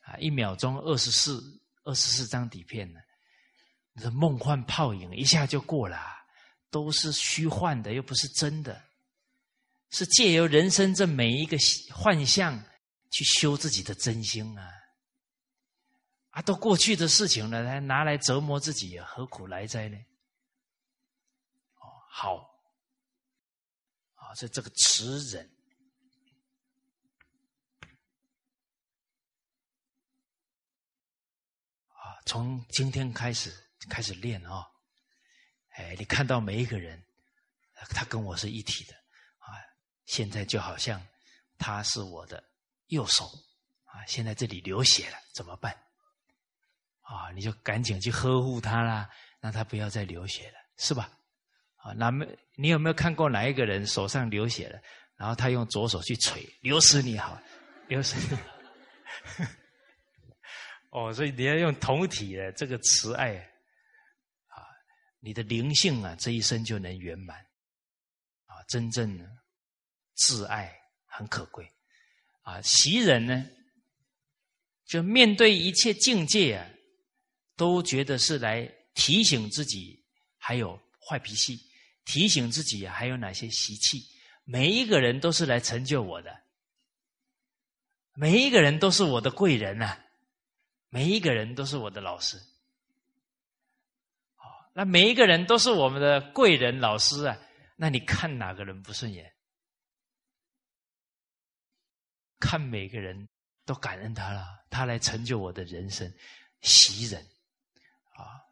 [0.00, 1.40] 啊，一秒钟二十四
[1.84, 3.00] 二十四张底片呢，
[3.94, 5.98] 那梦幻泡影一下就过了，
[6.68, 8.91] 都是虚幻的，又不是真的。
[9.92, 11.56] 是借由人生这每一个
[11.94, 12.58] 幻象
[13.10, 14.70] 去修自己的真心啊！
[16.30, 19.98] 啊，都过去的事情了，还拿来折磨自己，何苦来哉呢？
[21.74, 22.36] 哦，好，
[24.14, 25.44] 啊，这这个持忍
[31.88, 33.52] 啊，从今天开始
[33.90, 34.66] 开始练啊！
[35.72, 37.04] 哎，你看到每一个人，
[37.90, 39.01] 他跟我是一体的。
[40.06, 41.00] 现在就好像
[41.58, 42.42] 他是我的
[42.88, 43.24] 右手
[43.84, 45.72] 啊，现在这里流血了，怎么办？
[47.02, 51.10] 啊，你就赶紧去呵护他啦，让他不要再流血了，是吧？
[51.76, 52.24] 啊，那么
[52.56, 54.80] 你有没有看过哪一个人手上流血了，
[55.16, 57.40] 然后他用左手去捶，流死你好，
[57.88, 58.38] 流死你。
[60.90, 63.34] 哦，所以你要用同体的这个慈爱
[64.48, 64.62] 啊，
[65.20, 67.38] 你的灵性啊，这一生就能圆满
[68.46, 69.24] 啊，真正的
[70.22, 70.28] 的。
[70.32, 70.72] 自爱
[71.06, 71.68] 很可贵，
[72.42, 73.44] 啊，习人呢，
[74.86, 76.70] 就面对一切境界啊，
[77.56, 80.02] 都觉得是来提醒自己
[80.38, 81.58] 还有坏脾气，
[82.04, 84.00] 提醒自己还有哪些习气。
[84.44, 86.42] 每一个人都是来成就我的，
[88.14, 89.98] 每一个人都是我的贵人呐，
[90.88, 92.40] 每一个人都是我的老师。
[94.74, 97.38] 那每一个人都是我们的贵人老师啊，
[97.76, 99.30] 那你看哪个人不顺眼？
[102.42, 103.28] 看每个人
[103.64, 106.12] 都感恩他了，他来成就我的人生，
[106.60, 107.24] 喜人
[108.14, 108.42] 啊，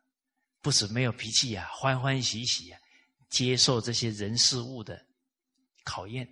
[0.61, 2.81] 不止没有脾气呀，欢欢喜喜啊，
[3.29, 5.05] 接受这些人事物的
[5.83, 6.25] 考验。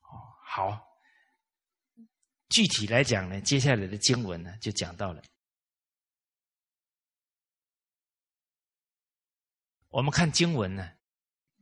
[0.00, 0.98] 哦，好，
[2.48, 5.22] 具体来讲呢，接下来的经文呢就讲到了，
[9.90, 10.90] 我们看经文呢，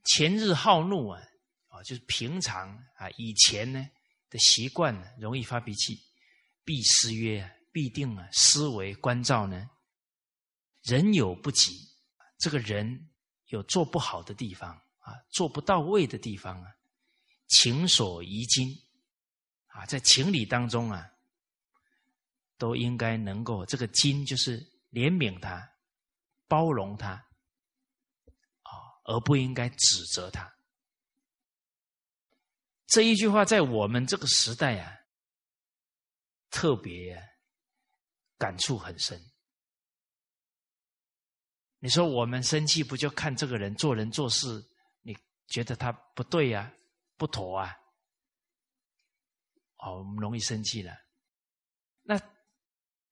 [0.05, 1.21] 前日好怒啊，
[1.67, 3.91] 啊，就是平常啊，以前呢。
[4.35, 5.97] 的习惯呢，容易发脾气，
[6.65, 9.71] 必失约：必定啊，思维关照呢，
[10.83, 11.71] 人有不及，
[12.39, 13.09] 这个人
[13.47, 16.75] 有做不好的地方啊，做不到位的地方啊，
[17.47, 18.77] 情所宜今
[19.69, 21.09] 啊，在情理当中啊，
[22.59, 24.59] 都应该能够这个今就是
[24.91, 25.65] 怜悯他，
[26.49, 27.13] 包容他，
[28.63, 28.71] 啊，
[29.05, 30.53] 而不应该指责他。
[32.95, 34.97] 这一句话在我们这个时代啊，
[36.49, 37.21] 特别
[38.39, 39.21] 感触很深。
[41.81, 44.65] 你说我们生气，不就看这个人做人做事，
[45.03, 45.13] 你
[45.49, 46.73] 觉得他不对呀，
[47.17, 47.77] 不妥啊？
[49.79, 50.97] 哦，我们容易生气了。
[52.03, 52.17] 那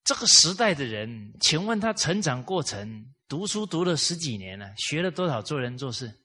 [0.05, 6.22] 这个时代的人，请问他成长过程，读书读了十几年了，学了多少做人做事？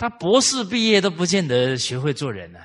[0.00, 2.58] 他博士毕业都不见得学会做人呢。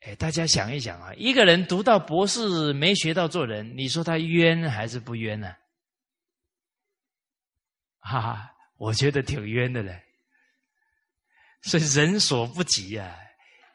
[0.00, 5.54] 哎，大家想一想啊，一个人读到博士没学到做人，你说他冤还是不冤呢？
[7.98, 10.02] 哈哈，我觉得挺冤的嘞。
[11.60, 13.14] 所以人所不及啊，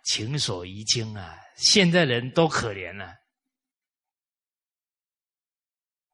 [0.05, 3.05] 情所宜精啊，现在人都可怜了。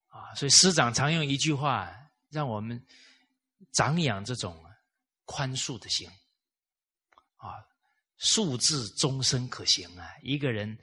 [0.10, 1.90] 啊，所以师长常用一句话，
[2.30, 2.86] 让我们
[3.72, 4.62] 长养这种。
[5.28, 6.10] 宽恕的心，
[7.36, 7.54] 啊，
[8.16, 10.10] 数字终身可行啊！
[10.24, 10.76] 一个人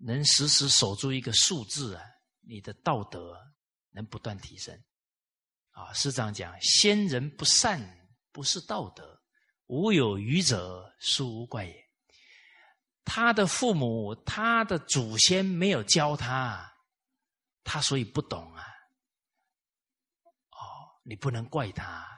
[0.00, 2.02] 能时时守住一个数字啊，
[2.40, 3.38] 你的道德
[3.90, 4.74] 能不断提升。
[5.72, 7.78] 啊，师长讲：先人不善，
[8.32, 9.04] 不是道德；
[9.66, 11.88] 无有余者，殊无怪也。
[13.04, 16.72] 他的父母，他的祖先没有教他，
[17.62, 18.64] 他所以不懂啊。
[20.50, 20.56] 哦，
[21.04, 22.17] 你不能怪他。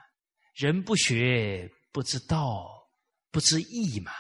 [0.61, 2.87] 人不学不知道，
[3.31, 4.13] 不知义嘛？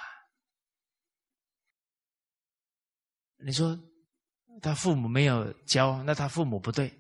[3.37, 3.79] 你说
[4.63, 6.91] 他父母没有教，那他父母不对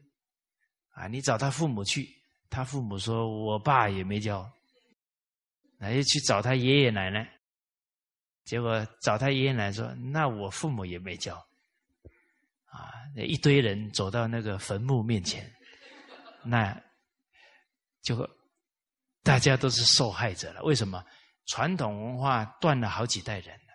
[0.91, 1.07] 啊？
[1.07, 2.07] 你找他父母去，
[2.51, 4.47] 他父母说我爸也没教，
[5.79, 7.41] 那就去找他爷爷奶奶，
[8.45, 11.35] 结果找他爷爷奶奶说，那我父母也没教
[12.67, 12.93] 啊！
[13.17, 15.51] 一堆人走到那个坟墓面前，
[16.45, 16.79] 那
[18.03, 18.39] 就。
[19.23, 20.63] 大家都是受害者了。
[20.63, 21.05] 为什么？
[21.47, 23.73] 传统文化断了好几代人了。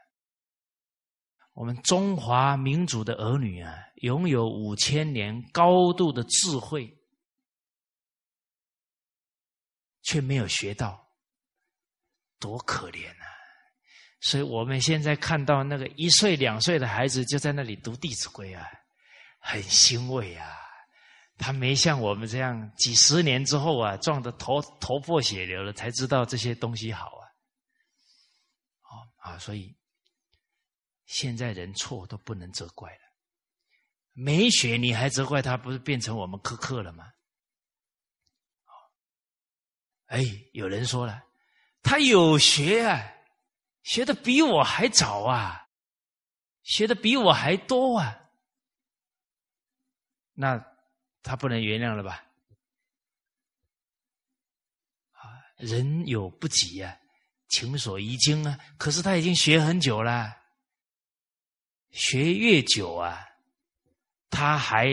[1.54, 6.98] 我们中华民族的儿女啊，拥有五千年高度的智慧，
[10.04, 11.06] 却没有学到，
[12.39, 13.26] 多可怜啊！
[14.22, 18.66] 所以我们现在看到那个一岁两岁的孩子就在那里读《弟子规》啊，
[19.39, 20.64] 很欣慰啊。
[21.37, 27.24] 他没像我们这样几十年之后啊，撞得头头破血流了，才知道这些东西好啊。
[28.83, 29.75] 哦啊，所以
[31.05, 32.99] 现在人错都不能责怪了。
[34.13, 37.12] 没学你还责怪他，不是变成我们苛刻了吗？
[40.05, 41.21] 哎，有人说了，
[41.83, 43.12] 他有学啊，
[43.83, 45.67] 学的比我还早啊，
[46.63, 48.32] 学的比我还多啊。
[50.33, 50.75] 那。
[51.26, 52.24] 他不能原谅了吧？
[55.14, 56.96] 啊，人有不及呀，
[57.47, 58.56] 情所宜经啊。
[58.78, 60.38] 可是他已经学很久了，
[61.89, 63.28] 学越久啊，
[64.30, 64.88] 他还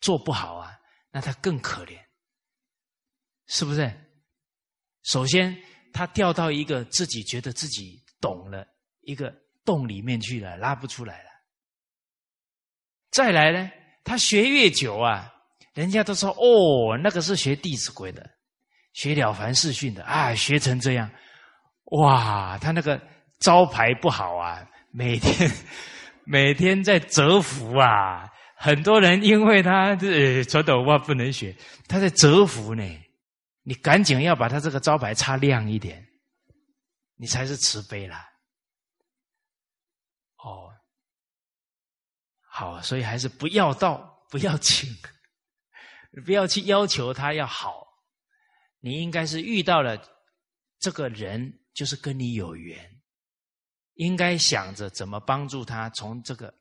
[0.00, 0.76] 做不好啊，
[1.12, 2.04] 那他更可怜，
[3.46, 3.94] 是不是？
[5.04, 5.56] 首先，
[5.92, 8.66] 他掉到一个自己觉得自己懂了
[9.02, 9.32] 一个
[9.64, 11.30] 洞里面去了，拉不出来了。
[13.12, 13.70] 再来呢，
[14.02, 15.36] 他学越久啊。
[15.80, 18.30] 人家都说哦，那个是学《弟子规》的，
[18.92, 21.10] 学《了凡四训》的啊，学成这样，
[21.84, 23.00] 哇，他那个
[23.38, 24.62] 招牌不好啊，
[24.92, 25.50] 每天
[26.26, 28.28] 每天在折服啊，
[28.58, 31.56] 很多人因为他这传统文化不能学，
[31.88, 32.84] 他在折服呢，
[33.62, 36.06] 你赶紧要把他这个招牌擦亮一点，
[37.16, 38.28] 你才是慈悲啦。
[40.44, 40.68] 哦，
[42.50, 44.86] 好，所以还是不要道，不要请。
[46.24, 47.86] 不要去要求他要好，
[48.80, 49.96] 你应该是遇到了
[50.78, 53.00] 这个人，就是跟你有缘，
[53.94, 56.52] 应该想着怎么帮助他从这个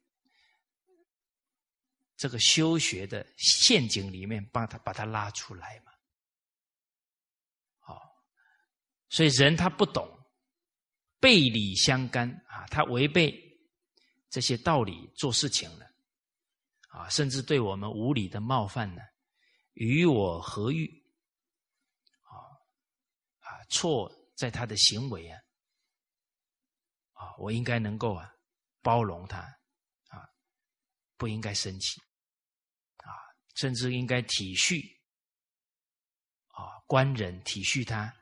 [2.16, 5.92] 这个修学的陷阱里面帮他把他拉出来嘛。
[7.80, 8.00] 好，
[9.10, 10.08] 所以人他不懂
[11.20, 13.34] 背理相干啊，他违背
[14.30, 15.86] 这些道理做事情了
[16.90, 19.02] 啊，甚至对我们无理的冒犯呢。
[19.80, 20.86] 与我何欲？
[22.24, 22.36] 啊
[23.40, 25.40] 啊，错在他的行为啊！
[27.14, 28.30] 啊，我应该能够啊
[28.82, 29.40] 包容他
[30.10, 30.30] 啊，
[31.16, 32.02] 不应该生气
[32.98, 33.08] 啊，
[33.56, 34.84] 甚至应该体恤
[36.50, 38.14] 啊，官人体恤他，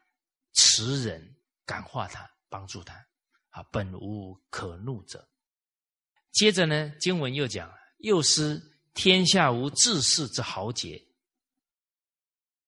[0.53, 2.93] 慈人感化他，帮助他
[3.49, 5.27] 啊，本无可怒者。
[6.33, 11.03] 接着呢，经文又讲：又思天下无治世之豪杰。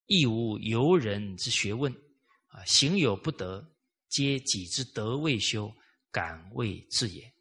[0.10, 1.94] 亦无由人之学问
[2.48, 3.64] 啊，行有不得，
[4.08, 5.72] 皆己之德未修，
[6.10, 7.32] 感未至也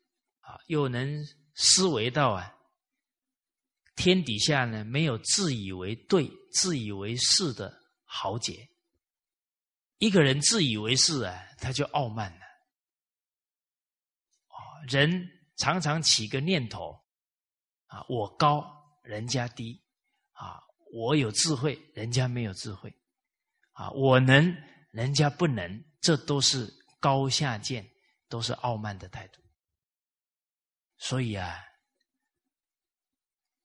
[0.40, 0.60] 啊。
[0.66, 1.24] 又能
[1.54, 2.54] 思维到啊，
[3.96, 7.74] 天底下呢没有自以为对、自以为是的
[8.04, 8.68] 豪杰。
[9.96, 12.46] 一个人自以为是啊，他就傲慢了。
[14.86, 15.26] 人
[15.56, 17.02] 常常起个念头
[17.86, 19.82] 啊，我高人家低
[20.32, 20.67] 啊。
[20.92, 22.92] 我有智慧，人家没有智慧，
[23.72, 24.56] 啊，我能，
[24.90, 27.88] 人家不能，这都是高下见，
[28.28, 29.40] 都是傲慢的态度。
[30.96, 31.62] 所以啊，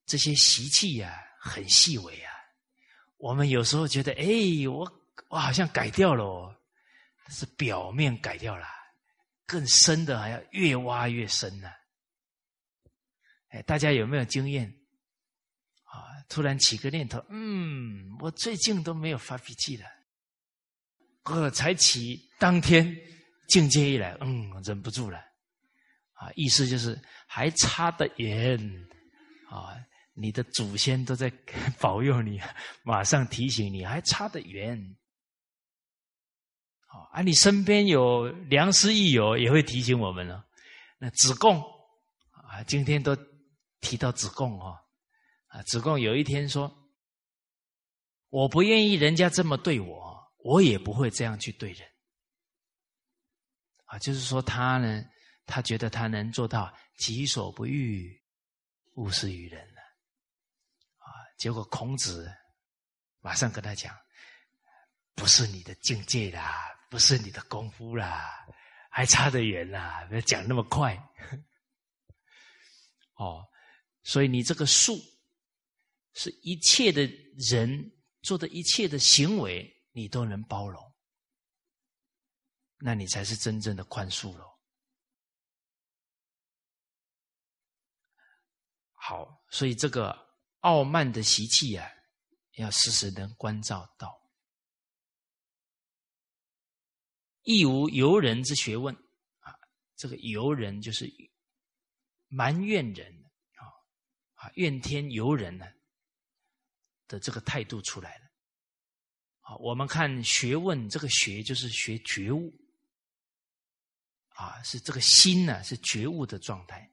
[0.06, 2.32] 这些习气呀，很细微啊。
[3.18, 6.56] 我们有时候觉得，哎，我我好像改掉了，哦，
[7.30, 8.68] 是表面改掉了，
[9.46, 11.72] 更深的还要越挖越深呢。
[13.48, 14.83] 哎，大家有没有经验？
[16.30, 19.86] 突然起个念头，嗯，我最近都没有发脾气了。
[21.26, 22.96] 我，才起当天
[23.48, 25.18] 境界一来，嗯，忍不住了。
[26.14, 28.60] 啊，意思就是还差得远。
[29.50, 29.76] 啊，
[30.14, 31.32] 你的祖先都在
[31.80, 32.40] 保佑你，
[32.84, 34.96] 马上提醒你，还差得远。
[37.12, 40.46] 啊，你身边有良师益友也会提醒我们了。
[40.98, 41.62] 那子贡
[42.32, 43.16] 啊，今天都
[43.82, 44.78] 提到子贡哦。
[45.54, 46.76] 啊，子贡有一天说
[48.30, 51.88] ：“我不愿意人家这么对我，我也不会这样去对人。”
[53.86, 55.06] 啊，就是说他呢，
[55.46, 58.20] 他觉得他能做到己所不欲，
[58.96, 59.82] 勿施于人了。
[60.98, 61.06] 啊，
[61.38, 62.36] 结果孔子
[63.20, 63.96] 马上跟他讲
[65.14, 68.44] ：“不是你的境界啦，不是你的功夫啦，
[68.90, 70.98] 还差得远啦，不要讲那么快。
[73.18, 73.48] ”哦，
[74.02, 75.00] 所以你这个术。
[76.14, 77.02] 是一切的
[77.38, 77.92] 人
[78.22, 80.82] 做的一切的行为，你都能包容，
[82.78, 84.46] 那你才是真正的宽恕了。
[88.94, 90.18] 好，所以这个
[90.60, 91.90] 傲慢的习气啊，
[92.54, 94.22] 要时时能关照到。
[97.42, 98.96] 亦无尤人之学问
[99.40, 99.54] 啊，
[99.98, 101.12] 这个尤人就是
[102.30, 103.68] 埋怨人啊
[104.36, 105.66] 啊，怨天尤人呢。
[107.14, 108.22] 的这个态度出来了，
[109.42, 112.52] 啊，我们看学问，这个学就是学觉悟，
[114.30, 116.92] 啊，是这个心呢，是觉悟的状态，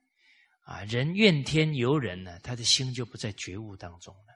[0.67, 4.35] 啊，人怨天尤人呢，他的心就不在觉悟当中了，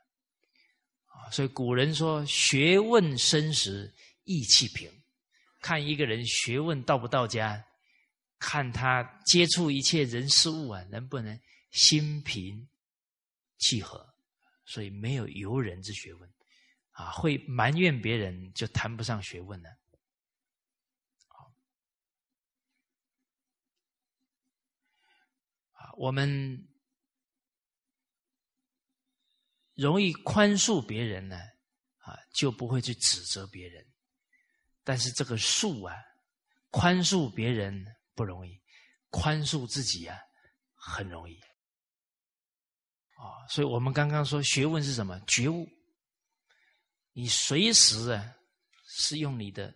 [1.05, 3.93] 啊，所以古人说学问深时
[4.25, 4.91] 意气平，
[5.61, 7.63] 看一个人学问到不到家，
[8.39, 11.39] 看他接触一切人事物啊，能不能
[11.73, 12.67] 心平
[13.59, 14.14] 气和。
[14.65, 16.33] 所以没有由人之学问，
[16.91, 19.69] 啊，会埋怨别人就谈不上学问了。
[25.73, 26.67] 啊，我们
[29.75, 31.37] 容易宽恕别人呢，
[31.99, 33.87] 啊，就不会去指责别人。
[34.83, 35.97] 但是这个恕啊，
[36.71, 37.85] 宽恕别人
[38.15, 38.63] 不容易，
[39.11, 40.19] 宽恕自己啊，
[40.75, 41.41] 很容易。
[43.27, 45.19] 啊，所以我们刚刚说学问是什么？
[45.27, 45.67] 觉悟。
[47.13, 48.37] 你随时啊，
[48.87, 49.75] 是用你的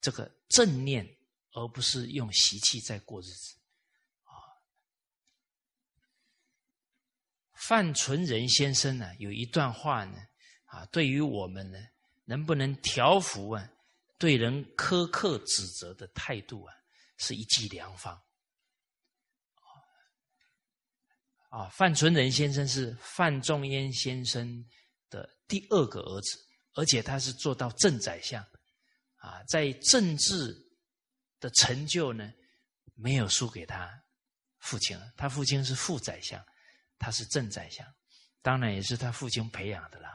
[0.00, 1.06] 这个正念，
[1.52, 3.54] 而不是用习气在过日子。
[4.24, 4.32] 啊，
[7.52, 10.18] 范纯仁先生呢有一段话呢，
[10.64, 11.78] 啊，对于我们呢，
[12.24, 13.70] 能不能调服啊，
[14.18, 16.74] 对人苛刻指责的态度啊，
[17.18, 18.20] 是一剂良方。
[21.56, 24.62] 啊，范纯仁先生是范仲淹先生
[25.08, 26.38] 的第二个儿子，
[26.74, 28.44] 而且他是做到正宰相，
[29.14, 30.54] 啊，在政治
[31.40, 32.30] 的成就呢，
[32.94, 33.90] 没有输给他
[34.58, 35.00] 父亲。
[35.16, 36.44] 他父亲是副宰相，
[36.98, 37.86] 他是正宰相，
[38.42, 40.08] 当然也是他父亲培养的了。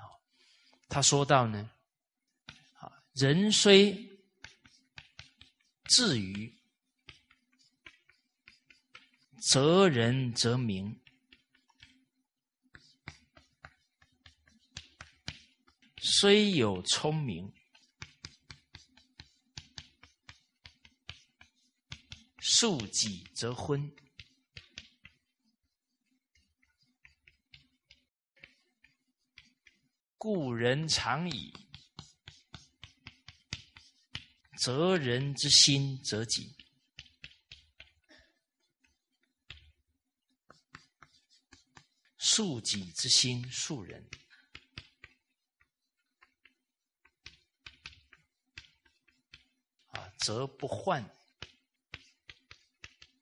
[0.89, 1.71] 他说到呢，
[2.75, 3.97] 啊，人虽
[5.85, 6.55] 至于
[9.39, 10.95] 择人则明。
[16.03, 17.53] 虽有聪明，
[22.39, 23.95] 恕己则昏。
[30.17, 31.53] 故人常以
[34.57, 36.55] 责人之心责己，
[42.17, 44.09] 恕己之心恕人。
[50.21, 51.03] 则不患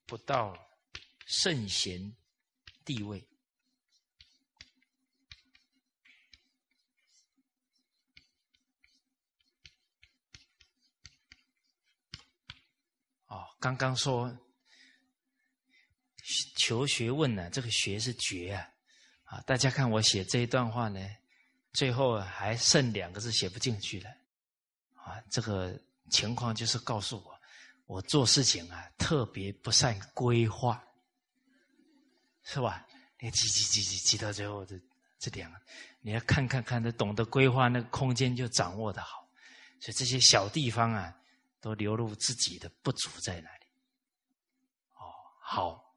[0.05, 0.53] 不到
[1.25, 2.15] 圣贤
[2.83, 3.25] 地位。
[13.27, 14.35] 哦，刚刚说
[16.57, 18.73] 求学问呢，这个学是绝啊，
[19.23, 20.99] 啊，大家看我写这一段话呢，
[21.73, 24.09] 最后还剩两个字写不进去了，
[24.95, 25.79] 啊，这个
[26.09, 27.39] 情况就是告诉我，
[27.85, 30.83] 我做事情啊特别不善规划，
[32.43, 32.85] 是吧？
[33.19, 34.79] 你挤挤挤挤挤到最后这
[35.17, 35.57] 这两个，
[36.01, 39.27] 你要看看看，得懂得规划，那个空间就掌握的好，
[39.79, 41.15] 所以这些小地方啊。
[41.61, 43.65] 都流露自己的不足在哪里？
[44.93, 45.11] 哦，
[45.41, 45.93] 好，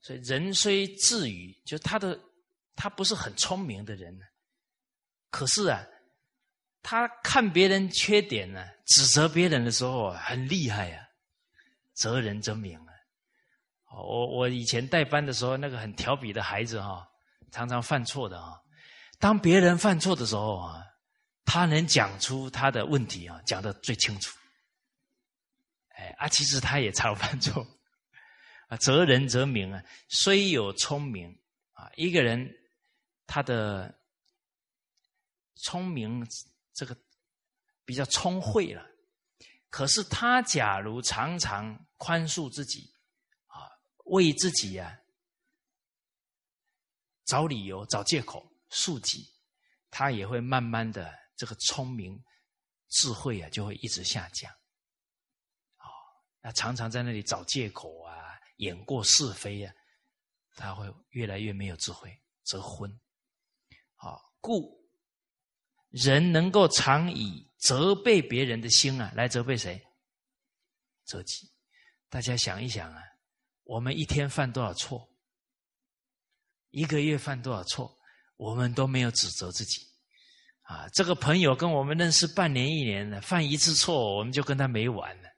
[0.00, 2.18] 所以人虽智愚，就他的
[2.74, 4.24] 他不是很聪明的人呢，
[5.30, 5.80] 可是啊，
[6.82, 11.06] 他看别人缺点呢，指责别人的时候，很厉害啊，
[11.94, 12.92] 责人则明啊。
[13.94, 17.06] 我我以前带班的时候，那个很调皮的孩子哈，
[17.50, 18.60] 常常犯错的啊，
[19.18, 20.84] 当别人犯错的时候啊。
[21.44, 24.34] 他能讲出他的问题啊，讲的最清楚。
[25.96, 27.66] 哎啊，其实他也常犯错
[28.68, 29.82] 啊，责人则明啊。
[30.08, 31.36] 虽有聪明
[31.72, 32.48] 啊，一个人
[33.26, 33.92] 他的
[35.56, 36.24] 聪明
[36.72, 36.96] 这个
[37.84, 38.86] 比较聪慧了，
[39.68, 42.94] 可是他假如常常宽恕自己
[43.46, 43.68] 啊，
[44.06, 45.00] 为自己呀
[47.24, 49.32] 找理由、找借口、恕己，
[49.90, 51.20] 他也会慢慢的。
[51.34, 52.22] 这个聪明、
[52.88, 54.52] 智慧啊，就会一直下降。
[55.74, 55.86] 啊，
[56.40, 59.74] 那常常在那里找借口啊，演过是非啊，
[60.54, 62.88] 他会越来越没有智慧，则昏。
[63.96, 64.81] 啊，故
[65.92, 69.80] 人能够常以责备别人的心啊，来责备谁？
[71.04, 71.50] 自己。
[72.08, 73.02] 大家想一想啊，
[73.64, 75.08] 我们一天犯多少错？
[76.70, 77.96] 一个月犯多少错？
[78.36, 79.80] 我们都没有指责自己。
[80.62, 85.28] 啊，这个朋友跟我们认识半年一年了，犯一次错，我们就跟他没完了。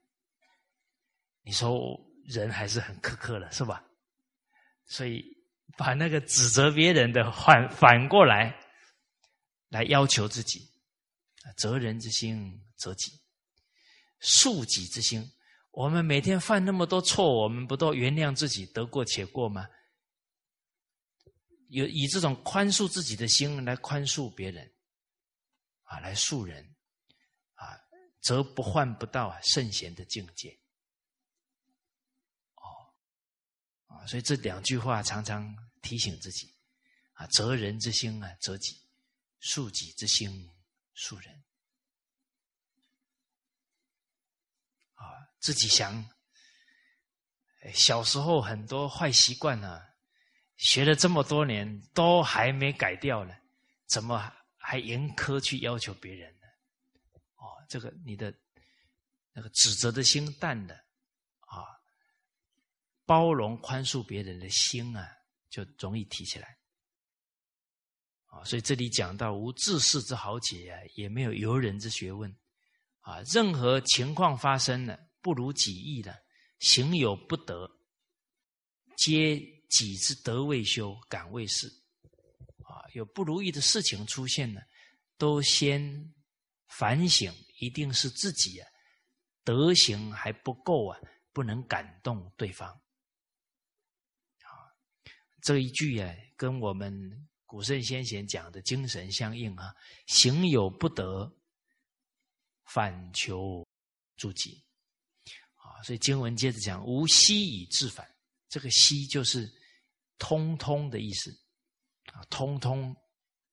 [1.42, 3.82] 你说人还是很苛刻的，是吧？
[4.86, 5.24] 所以
[5.76, 8.54] 把那个指责别人的反反过来，
[9.74, 10.70] 来要求自己，
[11.42, 13.20] 啊责人之心责己，
[14.20, 15.28] 恕己之心。
[15.72, 19.68] 我们每天犯那么多错，我们不都原谅自己，得过且过吗？
[21.70, 24.72] 有以这种宽恕自己的心来宽恕别人。
[25.82, 26.76] 啊，来恕人，
[27.54, 27.76] 啊，
[28.20, 30.56] 则不患不到啊圣贤的境界。
[32.54, 32.62] 哦，
[33.86, 35.52] 啊，所以这两句话常常
[35.82, 36.54] 提醒自己，
[37.14, 38.72] 啊，责人之心啊，责己；
[39.44, 40.50] 恕己之心，
[40.96, 41.44] 恕人。
[44.94, 45.04] 啊，
[45.38, 46.08] 自己想，
[47.74, 49.82] 小时候很多坏习惯呢，
[50.56, 53.36] 学了这么多年都还没改掉呢，
[53.86, 54.32] 怎么？
[54.56, 56.46] 还严苛去要求别人呢？
[57.34, 58.34] 哦，这个你的
[59.30, 60.74] 那个指责的心淡了
[61.40, 61.68] 啊，
[63.04, 65.06] 包容宽恕别人的心啊，
[65.50, 66.56] 就容易提起来
[68.34, 68.44] 啊。
[68.44, 72.34] 所以这里讲到无自世之豪杰啊，也没有游人之学问
[73.00, 73.20] 啊。
[73.32, 76.24] 任何情况发生了，不如己意的，
[76.58, 77.70] 行有不得，
[78.96, 79.38] 皆
[79.70, 81.68] 己之德未修，感未事。
[82.62, 84.60] 啊有不如意的事情出现呢，
[85.18, 86.14] 都先
[86.66, 88.68] 反省，一定是自己啊
[89.44, 90.98] 德行还不够啊，
[91.32, 92.68] 不能感动对方。
[92.68, 94.48] 啊，
[95.42, 99.72] 这一句啊，跟我们古圣先贤讲的精神相应啊。
[100.08, 101.32] 行有不得，
[102.64, 103.64] 反求
[104.16, 104.60] 诸己。
[105.54, 108.04] 啊，所以经文接着讲：无息以自反。
[108.48, 109.48] 这个息就是
[110.18, 111.30] 通通的意思。
[112.12, 112.92] 啊，通通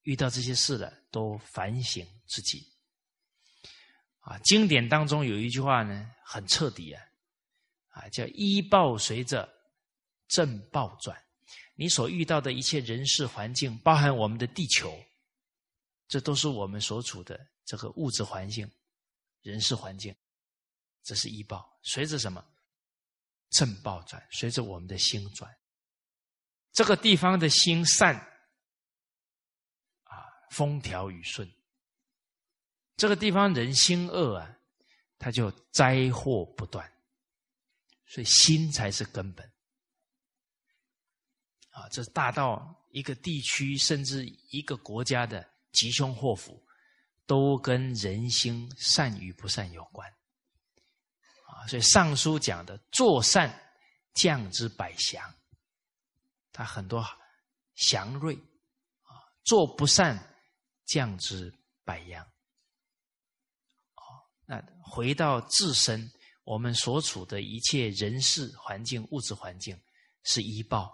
[0.01, 2.67] 遇到这些事了，都反省自己。
[4.21, 7.03] 啊，经典当中有一句话呢，很彻底啊，
[7.89, 9.47] 啊，叫“一报随着
[10.27, 11.15] 正报转”。
[11.81, 15.03] 你所遇到的一切人事环境，包含我们的地球，
[16.07, 18.71] 这都是我们所处的这个物质环境、
[19.41, 20.15] 人事环境，
[21.01, 21.75] 这是依报。
[21.81, 22.45] 随着什么
[23.49, 24.23] 正报转？
[24.29, 25.51] 随着我们的心转。
[26.71, 28.15] 这个地方的心善
[30.03, 30.21] 啊。
[30.51, 31.51] 风调雨顺，
[32.95, 34.55] 这个地方人心恶啊，
[35.17, 36.87] 他就灾祸不断，
[38.05, 39.51] 所以心才是根本。
[41.71, 46.61] 啊，这大到一个地区，甚至一个国家的吉凶祸福，
[47.25, 50.07] 都跟人心善与不善有关。
[51.47, 53.57] 啊，所以《尚书》讲的“做善，
[54.13, 55.33] 降之百祥”，
[56.51, 57.05] 他很多
[57.75, 60.35] 祥瑞啊；做不善，
[60.85, 61.53] 降之
[61.83, 62.27] 百殃。
[64.45, 66.11] 那回到自身，
[66.43, 69.79] 我们所处的一切人事环境、物质环境，
[70.23, 70.93] 是医报，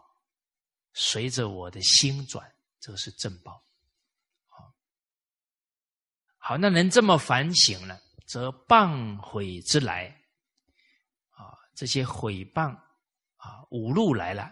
[0.99, 3.64] 随着我的心转，这个是正报。
[4.48, 4.74] 好，
[6.40, 10.07] 好，那能这么反省了，则谤毁之来。
[11.30, 12.76] 啊这些毁谤
[13.36, 14.52] 啊，五路来了，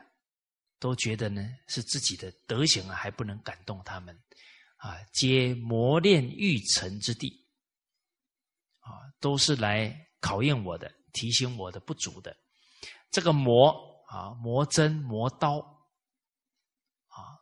[0.77, 4.15] 都觉得呢是自己的德行啊，还不能感动他们
[4.77, 7.43] 啊，皆磨练欲成之地
[8.81, 12.37] 啊，都是来考验我的，提醒我的不足的。
[13.09, 13.73] 这个磨
[14.07, 15.57] 啊，磨针磨刀
[17.07, 17.41] 啊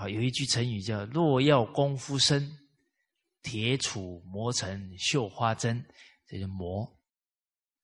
[0.00, 2.56] 啊，有一句成语叫“若要功夫深”。
[3.42, 5.82] 铁杵磨成绣花针，
[6.26, 6.86] 这就磨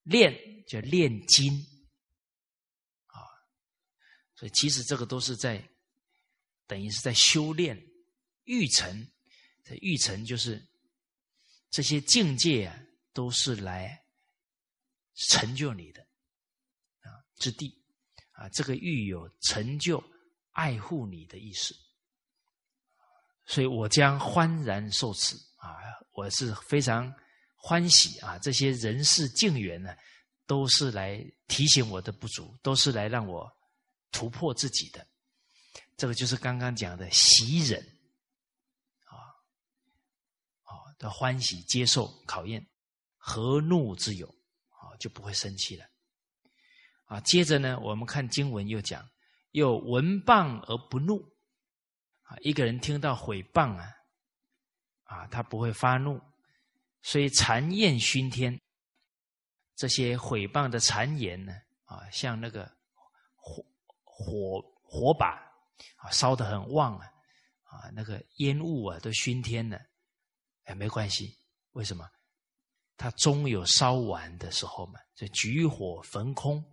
[0.02, 0.34] 炼，
[0.66, 1.52] 叫炼金
[3.06, 3.16] 啊。
[4.34, 5.66] 所以其实这个都是在
[6.66, 7.82] 等于是在修炼
[8.44, 9.06] 玉成。
[9.64, 10.62] 这玉成就是
[11.70, 12.78] 这些境界啊，
[13.14, 14.04] 都是来
[15.14, 16.02] 成就你的
[17.00, 17.82] 啊之地
[18.32, 18.46] 啊。
[18.50, 20.04] 这个玉有成就、
[20.50, 21.74] 爱护你的意思，
[23.46, 25.36] 所以我将欢然受持。
[25.56, 25.74] 啊，
[26.12, 27.12] 我是非常
[27.56, 28.38] 欢喜啊！
[28.38, 29.96] 这些人事境缘呢，
[30.46, 33.50] 都是来提醒我的不足，都是来让我
[34.12, 35.04] 突破自己的。
[35.96, 37.80] 这个就是刚刚讲的喜忍
[39.06, 39.16] 啊，
[40.62, 42.64] 啊的欢喜接受考验，
[43.16, 44.28] 何怒之有
[44.68, 45.84] 啊，就不会生气了
[47.06, 47.20] 啊。
[47.22, 49.08] 接着呢，我们看经文又讲，
[49.50, 51.26] 又闻谤而不怒
[52.26, 52.36] 啊。
[52.42, 53.92] 一个人听到毁谤啊。
[55.08, 56.20] 啊，他不会发怒，
[57.00, 58.60] 所以谗言熏天，
[59.76, 61.54] 这些毁谤的谗言呢，
[61.84, 62.68] 啊，像那个
[63.36, 63.64] 火
[64.02, 65.40] 火火把
[65.98, 67.06] 啊，烧得很旺啊，
[67.62, 69.80] 啊，那个烟雾啊都熏天了，
[70.64, 71.38] 哎，没关系，
[71.70, 72.04] 为什么？
[72.96, 76.64] 它终有烧完的时候嘛，这举火焚空，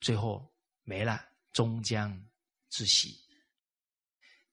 [0.00, 0.52] 最后
[0.82, 2.20] 没了，终将
[2.68, 3.27] 自息。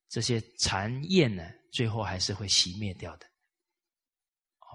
[0.07, 1.43] 这些残焰呢？
[1.71, 3.25] 最后还是会熄灭掉的，
[4.59, 4.67] 哦。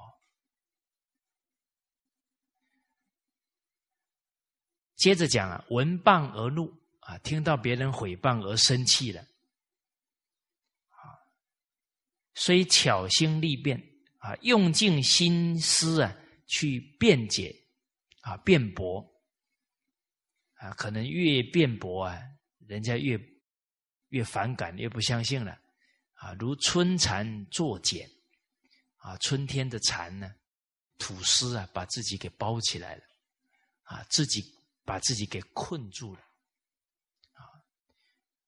[4.96, 6.70] 接着讲啊，闻谤而怒
[7.00, 9.22] 啊，听到别人毁谤而生气了，
[10.90, 11.16] 啊，
[12.34, 13.82] 虽巧心力辩
[14.18, 16.14] 啊，用尽心思啊
[16.46, 17.56] 去辩解
[18.20, 19.00] 啊，辩驳
[20.56, 22.20] 啊，可能越辩驳啊，
[22.66, 23.16] 人家越
[24.10, 25.58] 越反感，越不相信了。
[26.14, 28.08] 啊，如春蚕作茧，
[28.98, 30.30] 啊，春天的蚕呢，
[30.98, 33.02] 吐丝啊，把自己给包起来了，
[33.84, 34.44] 啊，自己
[34.84, 36.20] 把自己给困住了，
[37.32, 37.40] 啊，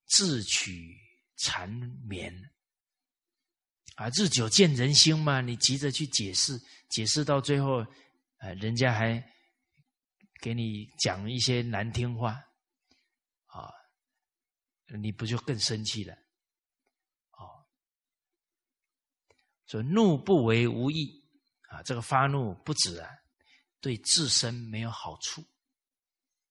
[0.07, 0.95] 自取
[1.39, 1.67] 缠
[2.07, 2.31] 绵，
[3.95, 6.61] 啊，日久见人心嘛，你急着去解释，
[6.91, 7.87] 解释到最后，
[8.41, 9.19] 呃，人家还
[10.43, 12.39] 给你讲一些难听话，
[14.97, 16.16] 你不就更生气了？
[19.64, 21.24] 说怒不为无益
[21.69, 23.09] 啊，这个发怒不止啊，
[23.81, 25.40] 对自身没有好处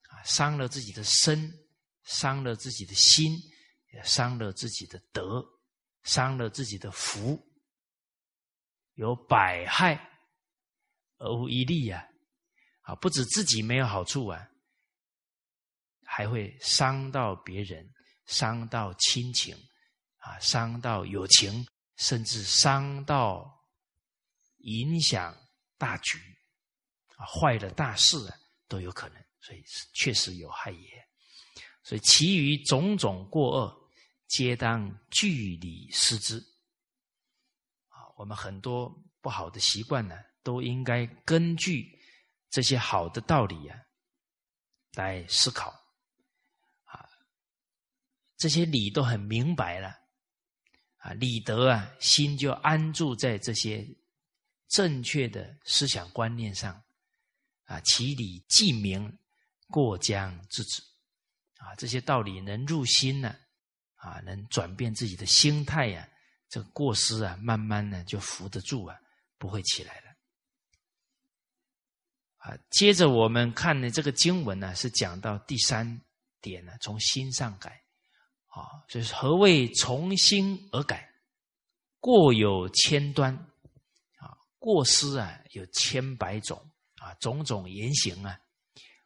[0.10, 1.54] 啊，伤了自己的身，
[2.02, 3.38] 伤了自己的心，
[3.94, 5.46] 也伤了自己的德，
[6.02, 7.40] 伤了自己的福，
[8.96, 9.94] 有百害
[11.18, 12.04] 而无一利啊！
[12.82, 14.50] 啊，不止自己没有好处啊，
[16.06, 17.88] 还会伤到别人，
[18.26, 19.56] 伤到亲情
[20.18, 21.66] 啊，伤到友情。
[21.98, 23.64] 甚至伤到、
[24.62, 25.38] 影响
[25.78, 26.18] 大局
[27.16, 28.36] 啊，坏了大事啊，
[28.68, 29.24] 都有可能。
[29.40, 31.08] 所以确实有害也。
[31.84, 33.92] 所以其余种种过恶，
[34.28, 36.40] 皆当据理思之。
[37.90, 38.90] 啊，我们很多
[39.22, 42.00] 不好的习惯呢，都应该根据
[42.50, 43.80] 这些好的道理啊
[44.94, 45.80] 来思考。
[48.42, 49.96] 这些理都很明白了。
[50.98, 53.88] 啊，理德啊，心就安住在这些
[54.68, 56.82] 正确的思想观念上，
[57.66, 59.16] 啊，其理既明，
[59.68, 60.82] 过江之止，
[61.58, 63.36] 啊，这些道理能入心呢，
[63.94, 66.10] 啊，能转变自己的心态呀，
[66.50, 69.00] 这个过失啊，慢慢呢就扶得住啊，
[69.38, 70.10] 不会起来了。
[72.38, 76.02] 啊，接着我们看的，这个经文呢是讲到第三
[76.42, 77.80] 点呢，从心上改。
[78.52, 81.10] 啊，所以何谓从心而改？
[82.00, 83.34] 过有千端
[84.18, 86.58] 啊，过失啊有千百种
[86.96, 88.38] 啊，种种言行啊，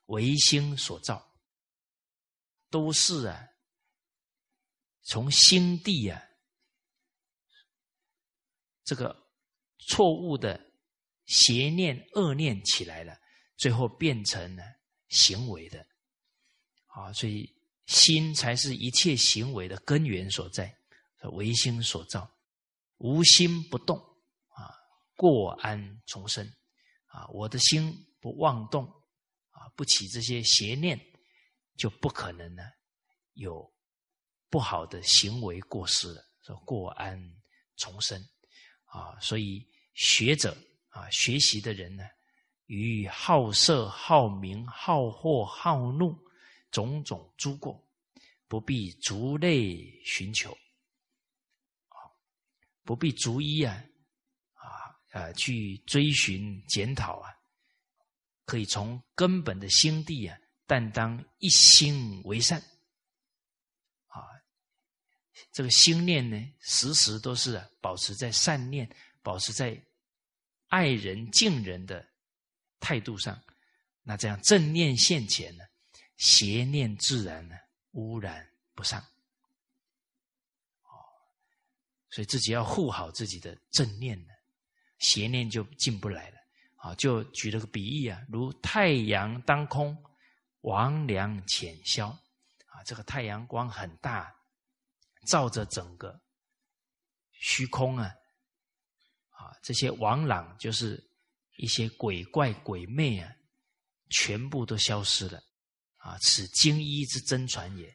[0.07, 1.23] 唯心所造，
[2.71, 3.47] 都是啊，
[5.03, 6.23] 从心地啊，
[8.83, 9.15] 这个
[9.77, 10.59] 错误的
[11.27, 13.15] 邪念恶念起来了，
[13.57, 14.63] 最后变成了
[15.09, 15.85] 行为的
[16.87, 17.53] 啊，所以。
[17.85, 20.75] 心才是一切行为的根源所在，
[21.33, 22.29] 唯心所造，
[22.97, 23.97] 无心不动
[24.49, 24.73] 啊，
[25.15, 26.45] 过安重生
[27.07, 28.85] 啊，我的心不妄动
[29.51, 30.99] 啊，不起这些邪念，
[31.77, 32.63] 就不可能呢
[33.33, 33.71] 有
[34.49, 36.23] 不好的行为过失了。
[36.41, 37.19] 说过安
[37.77, 38.19] 重生
[38.85, 40.57] 啊，所以学者
[40.89, 42.03] 啊，学习的人呢，
[42.65, 46.24] 与好色、好名、好货、好怒。
[46.71, 47.81] 种种诸过，
[48.47, 50.51] 不必逐类寻求，
[51.87, 51.97] 啊，
[52.83, 53.83] 不必逐一啊，
[54.53, 57.33] 啊，呃，去追寻检讨啊，
[58.45, 62.59] 可以从根本的心地啊，但当一心为善，
[64.07, 64.21] 啊，
[65.51, 68.89] 这个心念呢，时时都是保持在善念，
[69.21, 69.81] 保持在
[70.67, 72.05] 爱人敬人的
[72.79, 73.41] 态度上，
[74.01, 75.63] 那这样正念现前呢？
[76.17, 77.55] 邪念自然呢
[77.91, 79.01] 污染不上，
[80.81, 80.89] 哦，
[82.09, 84.33] 所以自己要护好自己的正念呢，
[84.99, 86.37] 邪念就进不来了。
[86.77, 89.97] 啊，就举了个比喻啊，如太阳当空，
[90.61, 92.09] 王凉浅消。
[92.67, 94.31] 啊，这个太阳光很大，
[95.25, 96.21] 照着整个
[97.31, 98.13] 虚空啊，
[99.29, 101.03] 啊，这些王朗就是
[101.55, 103.33] 一些鬼怪鬼魅啊，
[104.11, 105.41] 全部都消失了。
[106.05, 107.89] 啊，此精一之真传也。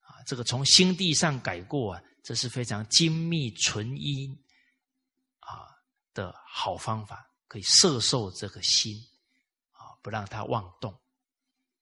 [0.00, 4.28] 啊，这个从心地上改过啊，这是非常精密纯一
[5.38, 5.74] 啊
[6.12, 8.94] 的好方法，可以摄受这个心
[9.72, 10.92] 啊，不让它妄动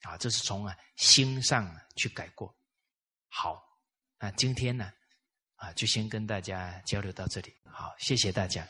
[0.02, 0.16] 啊。
[0.16, 2.54] 这是从啊心上去改过。
[3.28, 3.60] 好，
[4.20, 4.92] 那今天呢
[5.56, 7.52] 啊，就先跟大家交流到这里。
[7.64, 8.64] 好，谢谢大家。